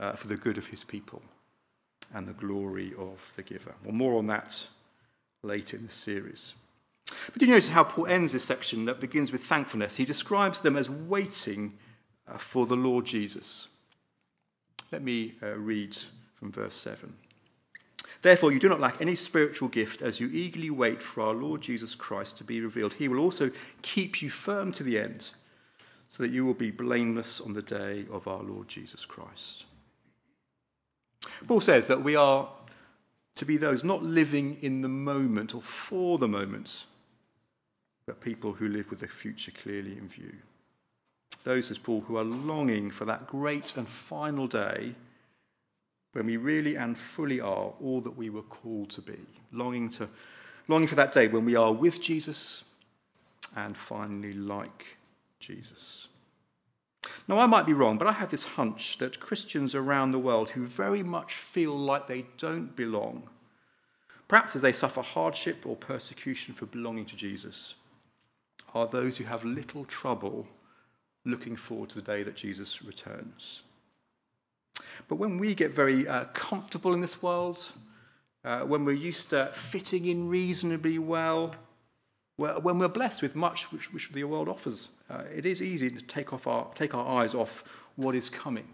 uh, 0.00 0.12
for 0.12 0.28
the 0.28 0.36
good 0.36 0.58
of 0.58 0.66
his 0.66 0.82
people 0.82 1.22
and 2.14 2.26
the 2.26 2.32
glory 2.32 2.94
of 2.98 3.20
the 3.36 3.42
giver. 3.42 3.74
Well, 3.84 3.94
more 3.94 4.18
on 4.18 4.28
that 4.28 4.66
later 5.42 5.76
in 5.76 5.82
the 5.82 5.90
series. 5.90 6.54
But 7.26 7.38
do 7.38 7.46
you 7.46 7.52
notice 7.52 7.68
how 7.68 7.84
Paul 7.84 8.06
ends 8.06 8.32
this 8.32 8.44
section 8.44 8.86
that 8.86 9.00
begins 9.00 9.30
with 9.30 9.44
thankfulness? 9.44 9.94
He 9.94 10.04
describes 10.04 10.60
them 10.60 10.76
as 10.76 10.88
waiting 10.88 11.74
uh, 12.26 12.38
for 12.38 12.66
the 12.66 12.76
Lord 12.76 13.04
Jesus. 13.04 13.68
Let 14.90 15.02
me 15.02 15.34
uh, 15.42 15.56
read 15.56 15.96
from 16.36 16.52
verse 16.52 16.74
7. 16.76 17.12
Therefore, 18.26 18.50
you 18.50 18.58
do 18.58 18.68
not 18.68 18.80
lack 18.80 19.00
any 19.00 19.14
spiritual 19.14 19.68
gift 19.68 20.02
as 20.02 20.18
you 20.18 20.26
eagerly 20.26 20.70
wait 20.70 21.00
for 21.00 21.20
our 21.20 21.32
Lord 21.32 21.60
Jesus 21.60 21.94
Christ 21.94 22.38
to 22.38 22.44
be 22.44 22.60
revealed. 22.60 22.92
He 22.92 23.06
will 23.06 23.20
also 23.20 23.52
keep 23.82 24.20
you 24.20 24.30
firm 24.30 24.72
to 24.72 24.82
the 24.82 24.98
end, 24.98 25.30
so 26.08 26.24
that 26.24 26.32
you 26.32 26.44
will 26.44 26.52
be 26.52 26.72
blameless 26.72 27.40
on 27.40 27.52
the 27.52 27.62
day 27.62 28.04
of 28.10 28.26
our 28.26 28.42
Lord 28.42 28.66
Jesus 28.66 29.04
Christ. 29.04 29.64
Paul 31.46 31.60
says 31.60 31.86
that 31.86 32.02
we 32.02 32.16
are 32.16 32.48
to 33.36 33.44
be 33.44 33.58
those 33.58 33.84
not 33.84 34.02
living 34.02 34.58
in 34.60 34.82
the 34.82 34.88
moment 34.88 35.54
or 35.54 35.62
for 35.62 36.18
the 36.18 36.26
moment, 36.26 36.84
but 38.08 38.20
people 38.20 38.52
who 38.52 38.66
live 38.66 38.90
with 38.90 38.98
the 38.98 39.06
future 39.06 39.52
clearly 39.52 39.92
in 39.92 40.08
view. 40.08 40.34
Those, 41.44 41.70
as 41.70 41.78
Paul, 41.78 42.00
who 42.00 42.16
are 42.16 42.24
longing 42.24 42.90
for 42.90 43.04
that 43.04 43.28
great 43.28 43.76
and 43.76 43.86
final 43.86 44.48
day 44.48 44.96
when 46.16 46.24
we 46.24 46.38
really 46.38 46.76
and 46.76 46.96
fully 46.96 47.40
are 47.42 47.74
all 47.82 48.00
that 48.00 48.16
we 48.16 48.30
were 48.30 48.42
called 48.42 48.88
to 48.88 49.02
be, 49.02 49.18
longing 49.52 49.90
to 49.90 50.08
longing 50.66 50.88
for 50.88 50.94
that 50.94 51.12
day 51.12 51.28
when 51.28 51.44
we 51.44 51.56
are 51.56 51.74
with 51.74 52.00
Jesus 52.00 52.64
and 53.54 53.76
finally 53.76 54.32
like 54.32 54.86
Jesus. 55.40 56.08
Now, 57.28 57.38
I 57.38 57.46
might 57.46 57.66
be 57.66 57.74
wrong, 57.74 57.98
but 57.98 58.08
I 58.08 58.12
have 58.12 58.30
this 58.30 58.46
hunch 58.46 58.96
that 58.98 59.20
Christians 59.20 59.74
around 59.74 60.10
the 60.10 60.18
world 60.18 60.48
who 60.48 60.64
very 60.64 61.02
much 61.02 61.34
feel 61.34 61.78
like 61.78 62.06
they 62.06 62.24
don't 62.38 62.74
belong, 62.74 63.28
perhaps 64.26 64.56
as 64.56 64.62
they 64.62 64.72
suffer 64.72 65.02
hardship 65.02 65.66
or 65.66 65.76
persecution 65.76 66.54
for 66.54 66.64
belonging 66.64 67.04
to 67.06 67.16
Jesus, 67.16 67.74
are 68.74 68.86
those 68.86 69.18
who 69.18 69.24
have 69.24 69.44
little 69.44 69.84
trouble 69.84 70.48
looking 71.26 71.56
forward 71.56 71.90
to 71.90 71.96
the 71.96 72.10
day 72.12 72.22
that 72.22 72.36
Jesus 72.36 72.82
returns. 72.82 73.62
But 75.08 75.16
when 75.16 75.38
we 75.38 75.54
get 75.54 75.72
very 75.72 76.06
uh, 76.06 76.24
comfortable 76.26 76.94
in 76.94 77.00
this 77.00 77.22
world, 77.22 77.70
uh, 78.44 78.60
when 78.60 78.84
we're 78.84 78.92
used 78.92 79.30
to 79.30 79.50
fitting 79.52 80.06
in 80.06 80.28
reasonably 80.28 80.98
well, 80.98 81.54
when 82.36 82.78
we're 82.78 82.88
blessed 82.88 83.22
with 83.22 83.34
much 83.34 83.72
which, 83.72 83.92
which 83.92 84.10
the 84.12 84.24
world 84.24 84.48
offers, 84.48 84.88
uh, 85.08 85.22
it 85.34 85.46
is 85.46 85.62
easy 85.62 85.90
to 85.90 86.04
take, 86.04 86.32
off 86.32 86.46
our, 86.46 86.68
take 86.74 86.94
our 86.94 87.22
eyes 87.22 87.34
off 87.34 87.64
what 87.96 88.14
is 88.14 88.28
coming 88.28 88.68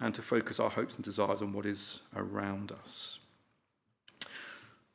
and 0.00 0.14
to 0.14 0.22
focus 0.22 0.60
our 0.60 0.70
hopes 0.70 0.94
and 0.94 1.04
desires 1.04 1.42
on 1.42 1.52
what 1.52 1.66
is 1.66 2.00
around 2.16 2.72
us. 2.82 3.18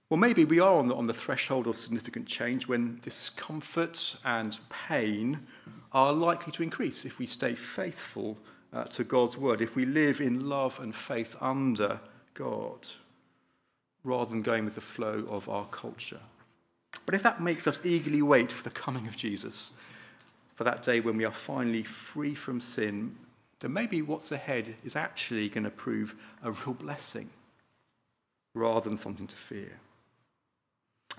Well, 0.10 0.17
maybe 0.17 0.45
we 0.45 0.62
are 0.62 0.76
on 0.76 0.88
the, 0.88 0.95
on 0.95 1.06
the 1.06 1.13
threshold 1.13 1.67
of 1.67 1.76
significant 1.76 2.28
change 2.28 2.65
when 2.65 3.00
discomfort 3.04 4.15
and 4.23 4.58
pain 4.69 5.45
are 5.91 6.13
likely 6.13 6.54
to 6.54 6.63
increase 6.63 7.04
if 7.04 7.19
we 7.19 7.26
stay 7.26 7.56
faithful 7.56 8.38
uh, 8.73 8.84
to 8.86 9.03
God's 9.03 9.38
word, 9.38 9.62
if 9.62 9.75
we 9.75 9.86
live 9.86 10.21
in 10.21 10.49
love 10.49 10.80
and 10.80 10.93
faith 10.93 11.36
under 11.41 11.99
God, 12.34 12.88
rather 14.03 14.30
than 14.30 14.41
going 14.41 14.65
with 14.65 14.75
the 14.75 14.82
flow 14.82 15.25
of 15.30 15.49
our 15.49 15.65
culture. 15.65 16.19
But 17.06 17.15
if 17.15 17.23
that 17.23 17.41
makes 17.41 17.67
us 17.67 17.86
eagerly 17.86 18.21
wait 18.21 18.51
for 18.51 18.63
the 18.63 18.69
coming 18.69 19.08
of 19.08 19.15
Jesus, 19.15 19.73
for 20.56 20.63
that 20.63 20.84
day 20.84 20.99
when 20.99 21.17
we 21.17 21.25
are 21.25 21.32
finally 21.32 21.84
free 21.84 22.36
from 22.36 22.62
sin, 22.62 23.15
then 23.60 23.73
maybe 23.73 24.01
what's 24.01 24.32
ahead 24.32 24.73
is 24.84 24.95
actually 24.95 25.49
going 25.49 25.63
to 25.63 25.69
prove 25.69 26.15
a 26.43 26.51
real 26.51 26.73
blessing 26.73 27.30
rather 28.53 28.89
than 28.89 28.97
something 28.97 29.27
to 29.27 29.36
fear. 29.36 29.71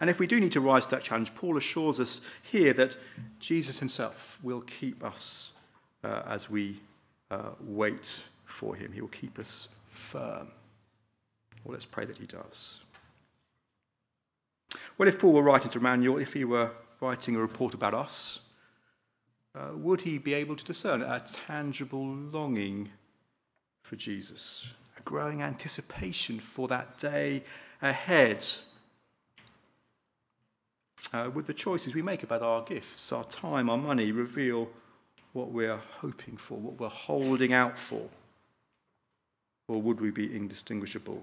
And 0.00 0.08
if 0.08 0.20
we 0.20 0.26
do 0.26 0.38
need 0.38 0.52
to 0.52 0.60
rise 0.60 0.86
to 0.86 0.90
that 0.92 1.02
challenge, 1.02 1.34
Paul 1.34 1.56
assures 1.56 1.98
us 1.98 2.20
here 2.50 2.72
that 2.72 2.96
Jesus 3.40 3.78
himself 3.78 4.38
will 4.42 4.60
keep 4.60 5.04
us 5.04 5.50
uh, 6.04 6.22
as 6.26 6.48
we 6.48 6.80
uh, 7.30 7.50
wait 7.60 8.24
for 8.44 8.74
him. 8.74 8.92
He 8.92 9.00
will 9.00 9.08
keep 9.08 9.38
us 9.38 9.68
firm. 9.90 10.48
Well, 11.64 11.72
let's 11.72 11.84
pray 11.84 12.04
that 12.04 12.18
he 12.18 12.26
does. 12.26 12.80
Well, 14.96 15.08
if 15.08 15.18
Paul 15.18 15.32
were 15.32 15.42
writing 15.42 15.70
to 15.70 15.78
Emmanuel, 15.78 16.18
if 16.18 16.32
he 16.32 16.44
were 16.44 16.70
writing 17.00 17.36
a 17.36 17.40
report 17.40 17.74
about 17.74 17.94
us, 17.94 18.40
uh, 19.54 19.70
would 19.74 20.00
he 20.00 20.18
be 20.18 20.34
able 20.34 20.56
to 20.56 20.64
discern 20.64 21.02
a 21.02 21.24
tangible 21.46 22.06
longing 22.06 22.88
for 23.82 23.96
Jesus, 23.96 24.66
a 24.98 25.02
growing 25.02 25.42
anticipation 25.42 26.38
for 26.38 26.68
that 26.68 26.98
day 26.98 27.42
ahead? 27.80 28.44
Uh, 31.12 31.30
would 31.34 31.46
the 31.46 31.54
choices 31.54 31.94
we 31.94 32.02
make 32.02 32.22
about 32.22 32.42
our 32.42 32.62
gifts, 32.62 33.12
our 33.12 33.24
time, 33.24 33.70
our 33.70 33.78
money 33.78 34.12
reveal 34.12 34.68
what 35.32 35.50
we're 35.50 35.80
hoping 36.00 36.36
for, 36.36 36.58
what 36.58 36.80
we're 36.80 36.88
holding 36.88 37.52
out 37.52 37.78
for? 37.78 38.02
Or 39.68 39.80
would 39.80 40.00
we 40.00 40.10
be 40.10 40.34
indistinguishable 40.34 41.22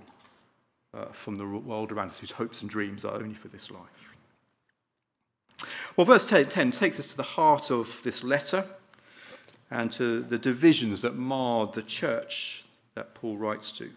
uh, 0.93 1.05
from 1.05 1.35
the 1.35 1.45
world 1.45 1.91
around 1.91 2.07
us 2.07 2.19
whose 2.19 2.31
hopes 2.31 2.61
and 2.61 2.69
dreams 2.69 3.03
are 3.05 3.15
only 3.15 3.33
for 3.33 3.47
this 3.47 3.71
life? 3.71 4.15
Well, 5.95 6.05
verse 6.05 6.25
10, 6.25 6.49
10 6.49 6.71
takes 6.71 6.99
us 6.99 7.07
to 7.07 7.17
the 7.17 7.23
heart 7.23 7.71
of 7.71 8.01
this 8.03 8.23
letter 8.23 8.65
and 9.71 9.91
to 9.93 10.21
the 10.21 10.37
divisions 10.37 11.01
that 11.01 11.15
marred 11.15 11.73
the 11.73 11.81
church 11.81 12.63
that 12.95 13.15
Paul 13.15 13.37
writes 13.37 13.71
to. 13.73 13.89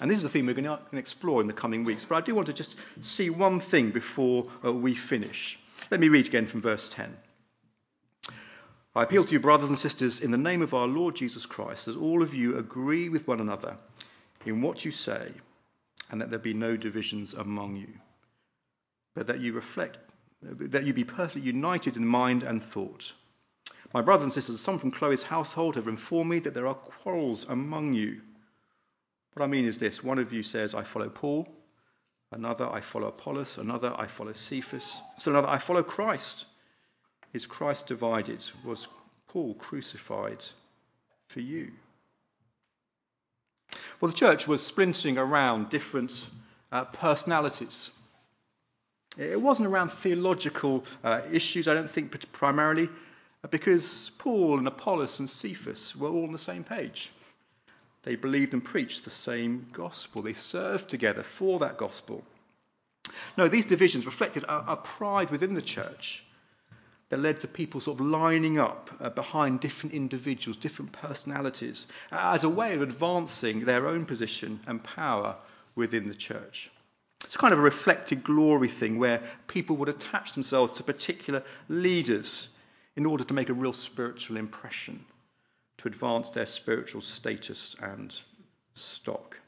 And 0.00 0.10
this 0.10 0.18
is 0.18 0.24
a 0.24 0.28
theme 0.28 0.46
we're 0.46 0.54
going 0.54 0.64
to 0.64 0.96
explore 0.96 1.42
in 1.42 1.46
the 1.46 1.52
coming 1.52 1.84
weeks. 1.84 2.04
But 2.06 2.16
I 2.16 2.20
do 2.22 2.34
want 2.34 2.46
to 2.46 2.54
just 2.54 2.74
see 3.02 3.28
one 3.28 3.60
thing 3.60 3.90
before 3.90 4.46
uh, 4.64 4.72
we 4.72 4.94
finish. 4.94 5.58
Let 5.90 6.00
me 6.00 6.08
read 6.08 6.26
again 6.26 6.46
from 6.46 6.62
verse 6.62 6.88
10. 6.88 7.14
I 8.94 9.04
appeal 9.04 9.24
to 9.24 9.32
you, 9.32 9.38
brothers 9.38 9.68
and 9.68 9.78
sisters, 9.78 10.20
in 10.20 10.32
the 10.32 10.38
name 10.38 10.62
of 10.62 10.74
our 10.74 10.88
Lord 10.88 11.14
Jesus 11.14 11.46
Christ, 11.46 11.86
that 11.86 11.96
all 11.96 12.22
of 12.22 12.34
you 12.34 12.58
agree 12.58 13.08
with 13.08 13.28
one 13.28 13.40
another 13.40 13.76
in 14.44 14.62
what 14.62 14.84
you 14.84 14.90
say, 14.90 15.30
and 16.10 16.20
that 16.20 16.30
there 16.30 16.40
be 16.40 16.54
no 16.54 16.76
divisions 16.76 17.34
among 17.34 17.76
you, 17.76 17.88
but 19.14 19.28
that 19.28 19.38
you 19.38 19.52
reflect, 19.52 19.98
that 20.42 20.84
you 20.84 20.92
be 20.92 21.04
perfectly 21.04 21.42
united 21.42 21.96
in 21.96 22.04
mind 22.04 22.42
and 22.42 22.60
thought. 22.60 23.12
My 23.94 24.02
brothers 24.02 24.24
and 24.24 24.32
sisters, 24.32 24.60
some 24.60 24.78
from 24.78 24.90
Chloe's 24.90 25.22
household 25.22 25.76
have 25.76 25.86
informed 25.86 26.30
me 26.30 26.38
that 26.40 26.54
there 26.54 26.66
are 26.66 26.74
quarrels 26.74 27.48
among 27.48 27.94
you. 27.94 28.22
What 29.34 29.44
I 29.44 29.46
mean 29.46 29.66
is 29.66 29.78
this 29.78 30.02
one 30.02 30.18
of 30.18 30.32
you 30.32 30.42
says, 30.42 30.74
I 30.74 30.82
follow 30.82 31.08
Paul, 31.08 31.48
another, 32.32 32.68
I 32.68 32.80
follow 32.80 33.06
Apollos, 33.06 33.58
another, 33.58 33.94
I 33.96 34.08
follow 34.08 34.32
Cephas, 34.32 35.00
still 35.18 35.34
another, 35.34 35.48
I 35.48 35.58
follow 35.58 35.84
Christ. 35.84 36.46
Is 37.32 37.46
Christ 37.46 37.86
divided? 37.86 38.44
Was 38.64 38.88
Paul 39.28 39.54
crucified 39.54 40.44
for 41.28 41.40
you? 41.40 41.70
Well, 44.00 44.10
the 44.10 44.16
church 44.16 44.48
was 44.48 44.66
splintering 44.66 45.18
around 45.18 45.68
different 45.68 46.28
uh, 46.72 46.86
personalities. 46.86 47.92
It 49.16 49.40
wasn't 49.40 49.68
around 49.68 49.90
theological 49.90 50.84
uh, 51.04 51.20
issues, 51.30 51.68
I 51.68 51.74
don't 51.74 51.90
think, 51.90 52.32
primarily, 52.32 52.88
because 53.50 54.10
Paul 54.18 54.58
and 54.58 54.66
Apollos 54.66 55.18
and 55.18 55.28
Cephas 55.28 55.94
were 55.94 56.08
all 56.08 56.24
on 56.24 56.32
the 56.32 56.38
same 56.38 56.64
page. 56.64 57.10
They 58.02 58.16
believed 58.16 58.54
and 58.54 58.64
preached 58.64 59.04
the 59.04 59.10
same 59.10 59.66
gospel. 59.72 60.22
They 60.22 60.32
served 60.32 60.88
together 60.88 61.22
for 61.22 61.58
that 61.60 61.76
gospel. 61.76 62.24
No, 63.36 63.48
these 63.48 63.66
divisions 63.66 64.06
reflected 64.06 64.44
a, 64.44 64.72
a 64.72 64.76
pride 64.76 65.30
within 65.30 65.54
the 65.54 65.62
church 65.62 66.24
that 67.10 67.20
led 67.20 67.40
to 67.40 67.48
people 67.48 67.80
sort 67.80 68.00
of 68.00 68.06
lining 68.06 68.58
up 68.58 68.90
uh, 69.00 69.10
behind 69.10 69.60
different 69.60 69.94
individuals, 69.94 70.56
different 70.56 70.92
personalities, 70.92 71.86
as 72.10 72.44
a 72.44 72.48
way 72.48 72.74
of 72.74 72.82
advancing 72.82 73.64
their 73.64 73.86
own 73.86 74.06
position 74.06 74.60
and 74.66 74.82
power 74.82 75.36
within 75.74 76.06
the 76.06 76.14
church. 76.14 76.70
It's 77.24 77.36
kind 77.36 77.52
of 77.52 77.58
a 77.58 77.62
reflected 77.62 78.24
glory 78.24 78.68
thing 78.68 78.98
where 78.98 79.22
people 79.46 79.76
would 79.76 79.88
attach 79.88 80.34
themselves 80.34 80.72
to 80.74 80.82
particular 80.82 81.42
leaders 81.68 82.48
in 82.96 83.06
order 83.06 83.24
to 83.24 83.34
make 83.34 83.48
a 83.48 83.54
real 83.54 83.72
spiritual 83.72 84.36
impression 84.36 85.04
to 85.78 85.88
advance 85.88 86.30
their 86.30 86.46
spiritual 86.46 87.00
status 87.00 87.76
and 87.80 88.14
stock. 88.74 89.39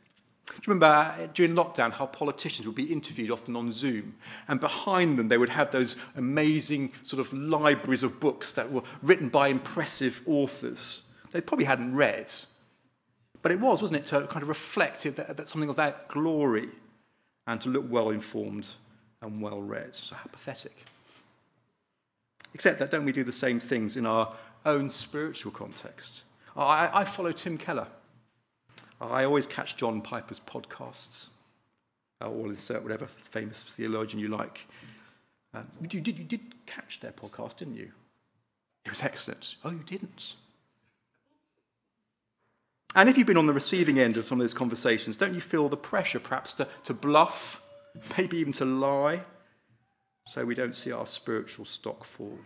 Do 0.62 0.70
you 0.70 0.74
remember 0.74 1.28
during 1.34 1.54
lockdown 1.54 1.92
how 1.92 2.06
politicians 2.06 2.66
would 2.66 2.76
be 2.76 2.92
interviewed 2.92 3.30
often 3.30 3.56
on 3.56 3.72
Zoom, 3.72 4.14
and 4.46 4.60
behind 4.60 5.18
them 5.18 5.28
they 5.28 5.38
would 5.38 5.48
have 5.48 5.72
those 5.72 5.96
amazing 6.16 6.92
sort 7.02 7.20
of 7.20 7.32
libraries 7.32 8.04
of 8.04 8.20
books 8.20 8.52
that 8.52 8.70
were 8.70 8.82
written 9.02 9.28
by 9.28 9.48
impressive 9.48 10.22
authors 10.26 11.02
they 11.32 11.40
probably 11.40 11.64
hadn't 11.64 11.94
read. 11.94 12.32
But 13.40 13.52
it 13.52 13.60
was, 13.60 13.82
wasn't 13.82 14.00
it, 14.00 14.06
to 14.06 14.26
kind 14.26 14.42
of 14.42 14.48
reflect 14.48 15.02
that, 15.02 15.36
that 15.36 15.48
something 15.48 15.68
of 15.68 15.76
that 15.76 16.08
glory 16.08 16.68
and 17.46 17.60
to 17.62 17.70
look 17.70 17.86
well 17.88 18.10
informed 18.10 18.68
and 19.20 19.42
well 19.42 19.60
read. 19.60 19.96
So 19.96 20.14
how 20.14 20.26
pathetic. 20.30 20.76
Except 22.54 22.78
that 22.78 22.90
don't 22.90 23.04
we 23.04 23.12
do 23.12 23.24
the 23.24 23.32
same 23.32 23.58
things 23.58 23.96
in 23.96 24.06
our 24.06 24.32
own 24.64 24.90
spiritual 24.90 25.52
context? 25.52 26.22
I, 26.54 26.90
I 26.92 27.04
follow 27.04 27.32
Tim 27.32 27.58
Keller. 27.58 27.88
I 29.10 29.24
always 29.24 29.46
catch 29.46 29.76
John 29.76 30.02
Piper's 30.02 30.40
podcasts, 30.40 31.28
uh, 32.20 32.28
or 32.28 32.46
insert 32.46 32.82
whatever 32.82 33.06
famous 33.06 33.62
theologian 33.62 34.20
you 34.20 34.28
like. 34.28 34.60
Um, 35.54 35.66
you, 35.80 36.00
did, 36.00 36.18
you 36.18 36.24
did 36.24 36.40
catch 36.66 37.00
their 37.00 37.12
podcast, 37.12 37.58
didn't 37.58 37.76
you? 37.76 37.90
It 38.84 38.90
was 38.90 39.02
excellent. 39.02 39.56
Oh, 39.64 39.70
you 39.70 39.82
didn't? 39.84 40.34
And 42.94 43.08
if 43.08 43.16
you've 43.16 43.26
been 43.26 43.38
on 43.38 43.46
the 43.46 43.52
receiving 43.52 43.98
end 43.98 44.16
of 44.16 44.26
some 44.26 44.40
of 44.40 44.44
those 44.44 44.54
conversations, 44.54 45.16
don't 45.16 45.34
you 45.34 45.40
feel 45.40 45.68
the 45.68 45.76
pressure 45.76 46.20
perhaps 46.20 46.54
to, 46.54 46.68
to 46.84 46.94
bluff, 46.94 47.60
maybe 48.16 48.38
even 48.38 48.52
to 48.54 48.64
lie? 48.64 49.22
so 50.26 50.44
we 50.44 50.54
don't 50.54 50.76
see 50.76 50.92
our 50.92 51.06
spiritual 51.06 51.64
stock 51.64 52.04
fall. 52.04 52.38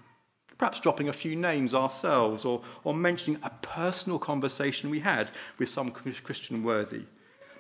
Perhaps 0.58 0.80
dropping 0.80 1.08
a 1.08 1.12
few 1.12 1.36
names 1.36 1.74
ourselves 1.74 2.44
or, 2.44 2.62
or 2.82 2.94
mentioning 2.94 3.40
a 3.42 3.50
personal 3.50 4.18
conversation 4.18 4.90
we 4.90 5.00
had 5.00 5.30
with 5.58 5.68
some 5.68 5.90
Christian 5.90 6.62
worthy 6.62 7.02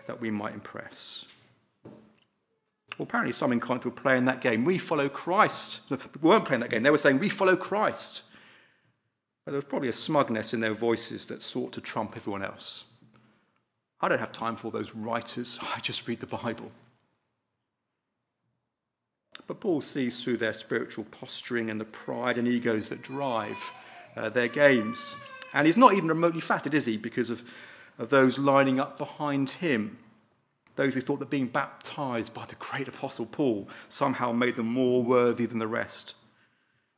that 0.06 0.20
we 0.20 0.30
might 0.30 0.54
impress. 0.54 1.24
Well, 1.84 3.04
apparently, 3.04 3.32
some 3.32 3.52
in 3.52 3.60
Corinth 3.60 3.84
were 3.84 3.90
playing 3.90 4.26
that 4.26 4.40
game. 4.40 4.64
We 4.64 4.78
follow 4.78 5.08
Christ. 5.10 5.80
We 5.90 5.98
weren't 6.22 6.46
playing 6.46 6.60
that 6.60 6.70
game, 6.70 6.82
they 6.82 6.90
were 6.90 6.98
saying, 6.98 7.18
We 7.18 7.28
follow 7.28 7.56
Christ. 7.56 8.22
But 9.44 9.52
there 9.52 9.58
was 9.58 9.68
probably 9.68 9.88
a 9.88 9.92
smugness 9.92 10.54
in 10.54 10.60
their 10.60 10.74
voices 10.74 11.26
that 11.26 11.42
sought 11.42 11.74
to 11.74 11.80
trump 11.80 12.16
everyone 12.16 12.42
else. 12.42 12.84
I 14.00 14.08
don't 14.08 14.18
have 14.18 14.32
time 14.32 14.56
for 14.56 14.70
those 14.70 14.94
writers. 14.94 15.58
I 15.76 15.80
just 15.80 16.08
read 16.08 16.20
the 16.20 16.26
Bible. 16.26 16.72
But 19.46 19.60
Paul 19.60 19.80
sees 19.80 20.22
through 20.22 20.38
their 20.38 20.52
spiritual 20.52 21.04
posturing 21.04 21.70
and 21.70 21.80
the 21.80 21.84
pride 21.84 22.38
and 22.38 22.48
egos 22.48 22.88
that 22.88 23.02
drive 23.02 23.58
uh, 24.16 24.28
their 24.30 24.48
games. 24.48 25.14
And 25.54 25.66
he's 25.66 25.76
not 25.76 25.92
even 25.92 26.08
remotely 26.08 26.40
flattered, 26.40 26.74
is 26.74 26.86
he, 26.86 26.96
because 26.96 27.30
of, 27.30 27.42
of 27.98 28.10
those 28.10 28.38
lining 28.38 28.80
up 28.80 28.98
behind 28.98 29.50
him. 29.50 29.98
Those 30.74 30.94
who 30.94 31.00
thought 31.00 31.20
that 31.20 31.30
being 31.30 31.46
baptized 31.46 32.34
by 32.34 32.44
the 32.46 32.56
great 32.56 32.88
apostle 32.88 33.26
Paul 33.26 33.68
somehow 33.88 34.32
made 34.32 34.56
them 34.56 34.66
more 34.66 35.02
worthy 35.02 35.46
than 35.46 35.58
the 35.58 35.66
rest. 35.66 36.08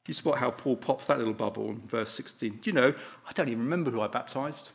Do 0.05 0.11
you 0.11 0.15
spot 0.15 0.39
how 0.39 0.51
Paul 0.51 0.77
pops 0.77 1.09
that 1.09 1.19
little 1.19 1.35
bubble 1.35 1.71
in 1.71 1.81
verse 1.81 2.11
16? 2.11 2.61
Do 2.63 2.71
you 2.71 2.73
know, 2.73 2.95
I 3.29 3.33
don't 3.35 3.49
even 3.49 3.65
remember 3.65 3.91
who 3.91 4.01
I 4.01 4.07
baptized. 4.09 4.71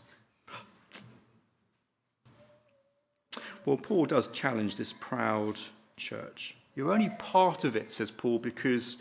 Well, 3.66 3.78
Paul 3.78 4.06
does 4.06 4.28
challenge 4.28 4.76
this 4.76 4.94
proud 4.94 5.60
church. 5.98 6.56
You're 6.76 6.92
only 6.92 7.10
part 7.10 7.66
of 7.66 7.76
it, 7.76 7.92
says 7.92 8.12
Paul, 8.12 8.40
because 8.40 8.98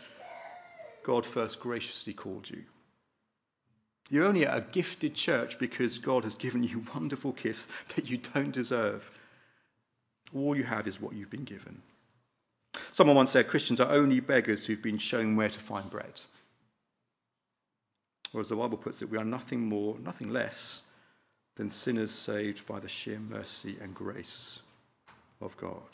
God 1.05 1.25
first 1.25 1.61
graciously 1.61 2.13
called 2.13 2.49
you. 2.49 2.65
You're 4.11 4.27
only 4.27 4.45
a 4.45 4.61
gifted 4.61 5.15
church 5.15 5.59
because 5.59 5.99
God 5.99 6.25
has 6.25 6.35
given 6.35 6.63
you 6.63 6.85
wonderful 6.95 7.33
gifts 7.33 7.69
that 7.97 8.11
you 8.11 8.19
don't 8.19 8.53
deserve. 8.53 9.11
All 10.35 10.57
you 10.57 10.65
have 10.65 10.87
is 10.87 11.01
what 11.01 11.15
you've 11.15 11.31
been 11.31 11.45
given. 11.45 11.83
Someone 12.93 13.17
once 13.17 13.31
said 13.31 13.49
Christians 13.49 13.81
are 13.81 13.91
only 13.91 14.21
beggars 14.21 14.67
who've 14.67 14.83
been 14.83 14.99
shown 14.99 15.37
where 15.37 15.49
to 15.49 15.61
find 15.61 15.89
bread. 15.89 16.21
Or 18.35 18.41
as 18.41 18.49
the 18.49 18.57
Bible 18.57 18.79
puts 18.79 19.03
it, 19.03 19.11
we 19.11 19.19
are 19.19 19.25
nothing 19.25 19.61
more, 19.61 19.99
nothing 19.99 20.31
less 20.31 20.83
than 21.57 21.69
sinners 21.69 22.11
saved 22.11 22.67
by 22.67 22.81
the 22.81 22.89
sheer 22.89 23.19
mercy 23.19 23.77
and 23.81 23.95
grace 23.95 24.61
of 25.41 25.57
God. 25.57 25.89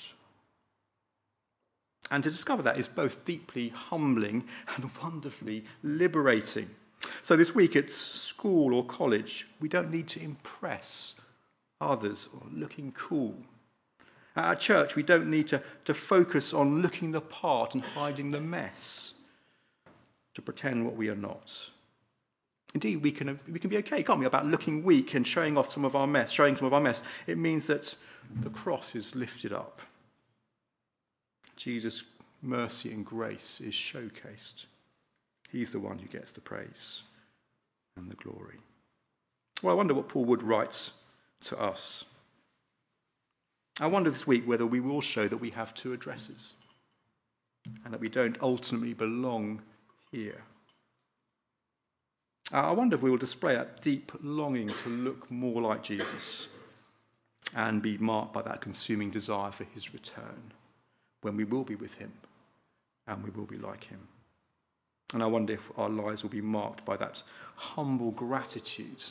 And 2.10 2.24
to 2.24 2.30
discover 2.30 2.62
that 2.62 2.78
is 2.78 2.88
both 2.88 3.24
deeply 3.24 3.68
humbling 3.68 4.44
and 4.74 4.90
wonderfully 5.02 5.64
liberating. 5.82 6.70
So, 7.22 7.36
this 7.36 7.54
week 7.54 7.76
at 7.76 7.90
school 7.90 8.74
or 8.74 8.84
college, 8.84 9.46
we 9.60 9.68
don't 9.68 9.90
need 9.90 10.08
to 10.08 10.22
impress 10.22 11.14
others 11.80 12.28
or 12.32 12.42
looking 12.52 12.92
cool. 12.92 13.36
At 14.34 14.60
church, 14.60 14.94
we 14.94 15.02
don't 15.02 15.30
need 15.30 15.48
to, 15.48 15.62
to 15.86 15.94
focus 15.94 16.54
on 16.54 16.82
looking 16.82 17.10
the 17.10 17.20
part 17.20 17.74
and 17.74 17.82
hiding 17.82 18.30
the 18.30 18.40
mess, 18.40 19.14
to 20.34 20.42
pretend 20.42 20.84
what 20.84 20.96
we 20.96 21.08
are 21.08 21.16
not. 21.16 21.52
Indeed, 22.74 23.02
we 23.02 23.10
can, 23.12 23.38
we 23.50 23.58
can 23.58 23.70
be 23.70 23.78
okay, 23.78 24.02
can't 24.02 24.20
we, 24.20 24.26
about 24.26 24.46
looking 24.46 24.84
weak 24.84 25.14
and 25.14 25.26
showing 25.26 25.58
off 25.58 25.72
some 25.72 25.84
of 25.84 25.96
our 25.96 26.06
mess, 26.06 26.30
showing 26.30 26.54
some 26.56 26.66
of 26.66 26.74
our 26.74 26.80
mess. 26.80 27.02
It 27.26 27.38
means 27.38 27.66
that 27.68 27.94
the 28.40 28.50
cross 28.50 28.94
is 28.94 29.16
lifted 29.16 29.52
up 29.52 29.80
Jesus' 31.58 32.04
mercy 32.40 32.92
and 32.92 33.04
grace 33.04 33.60
is 33.60 33.74
showcased. 33.74 34.64
He's 35.50 35.72
the 35.72 35.80
one 35.80 35.98
who 35.98 36.06
gets 36.06 36.32
the 36.32 36.40
praise 36.40 37.02
and 37.96 38.08
the 38.08 38.14
glory. 38.14 38.58
Well, 39.62 39.74
I 39.74 39.76
wonder 39.76 39.92
what 39.92 40.08
Paul 40.08 40.24
Wood 40.26 40.44
writes 40.44 40.92
to 41.42 41.60
us. 41.60 42.04
I 43.80 43.88
wonder 43.88 44.08
this 44.10 44.26
week 44.26 44.46
whether 44.46 44.64
we 44.64 44.78
will 44.78 45.00
show 45.00 45.26
that 45.26 45.38
we 45.38 45.50
have 45.50 45.74
two 45.74 45.92
addresses 45.92 46.54
and 47.84 47.92
that 47.92 48.00
we 48.00 48.08
don't 48.08 48.40
ultimately 48.40 48.94
belong 48.94 49.60
here. 50.12 50.40
Uh, 52.52 52.68
I 52.68 52.70
wonder 52.70 52.96
if 52.96 53.02
we 53.02 53.10
will 53.10 53.18
display 53.18 53.54
that 53.54 53.82
deep 53.82 54.12
longing 54.22 54.68
to 54.68 54.88
look 54.88 55.28
more 55.28 55.60
like 55.60 55.82
Jesus 55.82 56.46
and 57.56 57.82
be 57.82 57.98
marked 57.98 58.32
by 58.32 58.42
that 58.42 58.60
consuming 58.60 59.10
desire 59.10 59.50
for 59.50 59.64
his 59.64 59.92
return 59.92 60.52
when 61.22 61.36
we 61.36 61.44
will 61.44 61.64
be 61.64 61.74
with 61.74 61.94
him 61.94 62.12
and 63.06 63.24
we 63.24 63.30
will 63.30 63.46
be 63.46 63.56
like 63.58 63.84
him. 63.84 64.00
And 65.14 65.22
I 65.22 65.26
wonder 65.26 65.54
if 65.54 65.72
our 65.78 65.88
lives 65.88 66.22
will 66.22 66.30
be 66.30 66.42
marked 66.42 66.84
by 66.84 66.96
that 66.96 67.22
humble 67.56 68.10
gratitude 68.10 69.02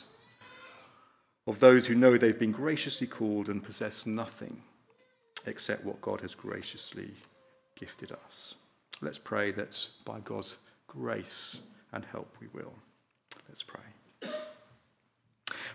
of 1.46 1.58
those 1.58 1.86
who 1.86 1.94
know 1.94 2.16
they've 2.16 2.38
been 2.38 2.52
graciously 2.52 3.06
called 3.06 3.48
and 3.48 3.62
possess 3.62 4.06
nothing 4.06 4.62
except 5.46 5.84
what 5.84 6.00
God 6.00 6.20
has 6.20 6.34
graciously 6.34 7.10
gifted 7.74 8.12
us. 8.12 8.54
Let's 9.00 9.18
pray 9.18 9.52
that 9.52 9.88
by 10.04 10.20
God's 10.20 10.56
grace 10.86 11.60
and 11.92 12.04
help 12.04 12.32
we 12.40 12.48
will. 12.52 12.72
Let's 13.48 13.62
pray. 13.62 14.30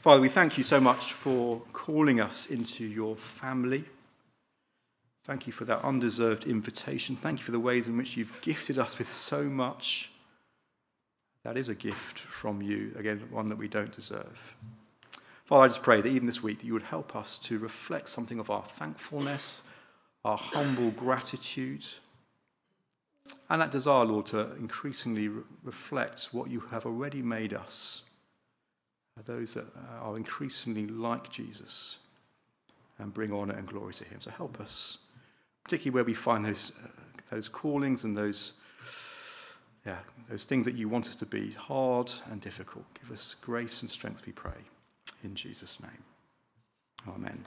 Father, 0.01 0.21
we 0.21 0.29
thank 0.29 0.57
you 0.57 0.63
so 0.63 0.79
much 0.79 1.13
for 1.13 1.61
calling 1.71 2.19
us 2.19 2.47
into 2.47 2.85
your 2.85 3.15
family. 3.15 3.85
Thank 5.25 5.47
you 5.47 5.53
for 5.53 5.65
that 5.65 5.83
undeserved 5.83 6.45
invitation. 6.45 7.15
Thank 7.15 7.39
you 7.39 7.45
for 7.45 7.51
the 7.51 7.59
ways 7.59 7.87
in 7.87 7.97
which 7.97 8.17
you've 8.17 8.41
gifted 8.41 8.77
us 8.77 8.97
with 8.97 9.07
so 9.07 9.43
much. 9.43 10.11
That 11.43 11.57
is 11.57 11.69
a 11.69 11.75
gift 11.75 12.19
from 12.19 12.61
you, 12.61 12.93
again, 12.97 13.21
one 13.31 13.47
that 13.47 13.57
we 13.57 13.67
don't 13.67 13.91
deserve. 13.91 14.55
Father, 15.45 15.63
I 15.63 15.67
just 15.67 15.83
pray 15.83 16.01
that 16.01 16.09
even 16.09 16.25
this 16.25 16.41
week 16.41 16.59
that 16.59 16.65
you 16.65 16.73
would 16.73 16.83
help 16.83 17.15
us 17.15 17.37
to 17.39 17.57
reflect 17.59 18.09
something 18.09 18.39
of 18.39 18.49
our 18.49 18.63
thankfulness, 18.63 19.61
our 20.23 20.37
humble 20.37 20.91
gratitude, 20.91 21.85
and 23.49 23.61
that 23.61 23.71
desire, 23.71 24.05
Lord, 24.05 24.27
to 24.27 24.55
increasingly 24.55 25.27
re- 25.27 25.43
reflect 25.63 26.29
what 26.31 26.49
you 26.49 26.61
have 26.71 26.85
already 26.85 27.21
made 27.21 27.53
us, 27.53 28.01
those 29.25 29.53
that 29.55 29.65
are 30.01 30.15
increasingly 30.17 30.87
like 30.87 31.29
Jesus, 31.29 31.97
and 32.99 33.13
bring 33.13 33.33
honour 33.33 33.53
and 33.53 33.67
glory 33.67 33.93
to 33.93 34.03
him. 34.05 34.21
So 34.21 34.31
help 34.31 34.59
us, 34.61 34.97
particularly 35.63 35.93
where 35.93 36.03
we 36.03 36.13
find 36.13 36.45
those, 36.45 36.71
uh, 36.83 36.87
those 37.29 37.49
callings 37.49 38.03
and 38.03 38.15
those, 38.15 38.53
yeah, 39.85 39.97
those 40.29 40.45
things 40.45 40.65
that 40.65 40.75
you 40.75 40.89
want 40.89 41.07
us 41.07 41.17
to 41.17 41.25
be 41.25 41.51
hard 41.51 42.11
and 42.31 42.41
difficult. 42.41 42.85
Give 43.01 43.11
us 43.11 43.35
grace 43.41 43.81
and 43.81 43.89
strength, 43.89 44.25
we 44.25 44.33
pray. 44.33 44.51
In 45.23 45.35
Jesus' 45.35 45.79
name. 45.79 46.03
Amen. 47.07 47.43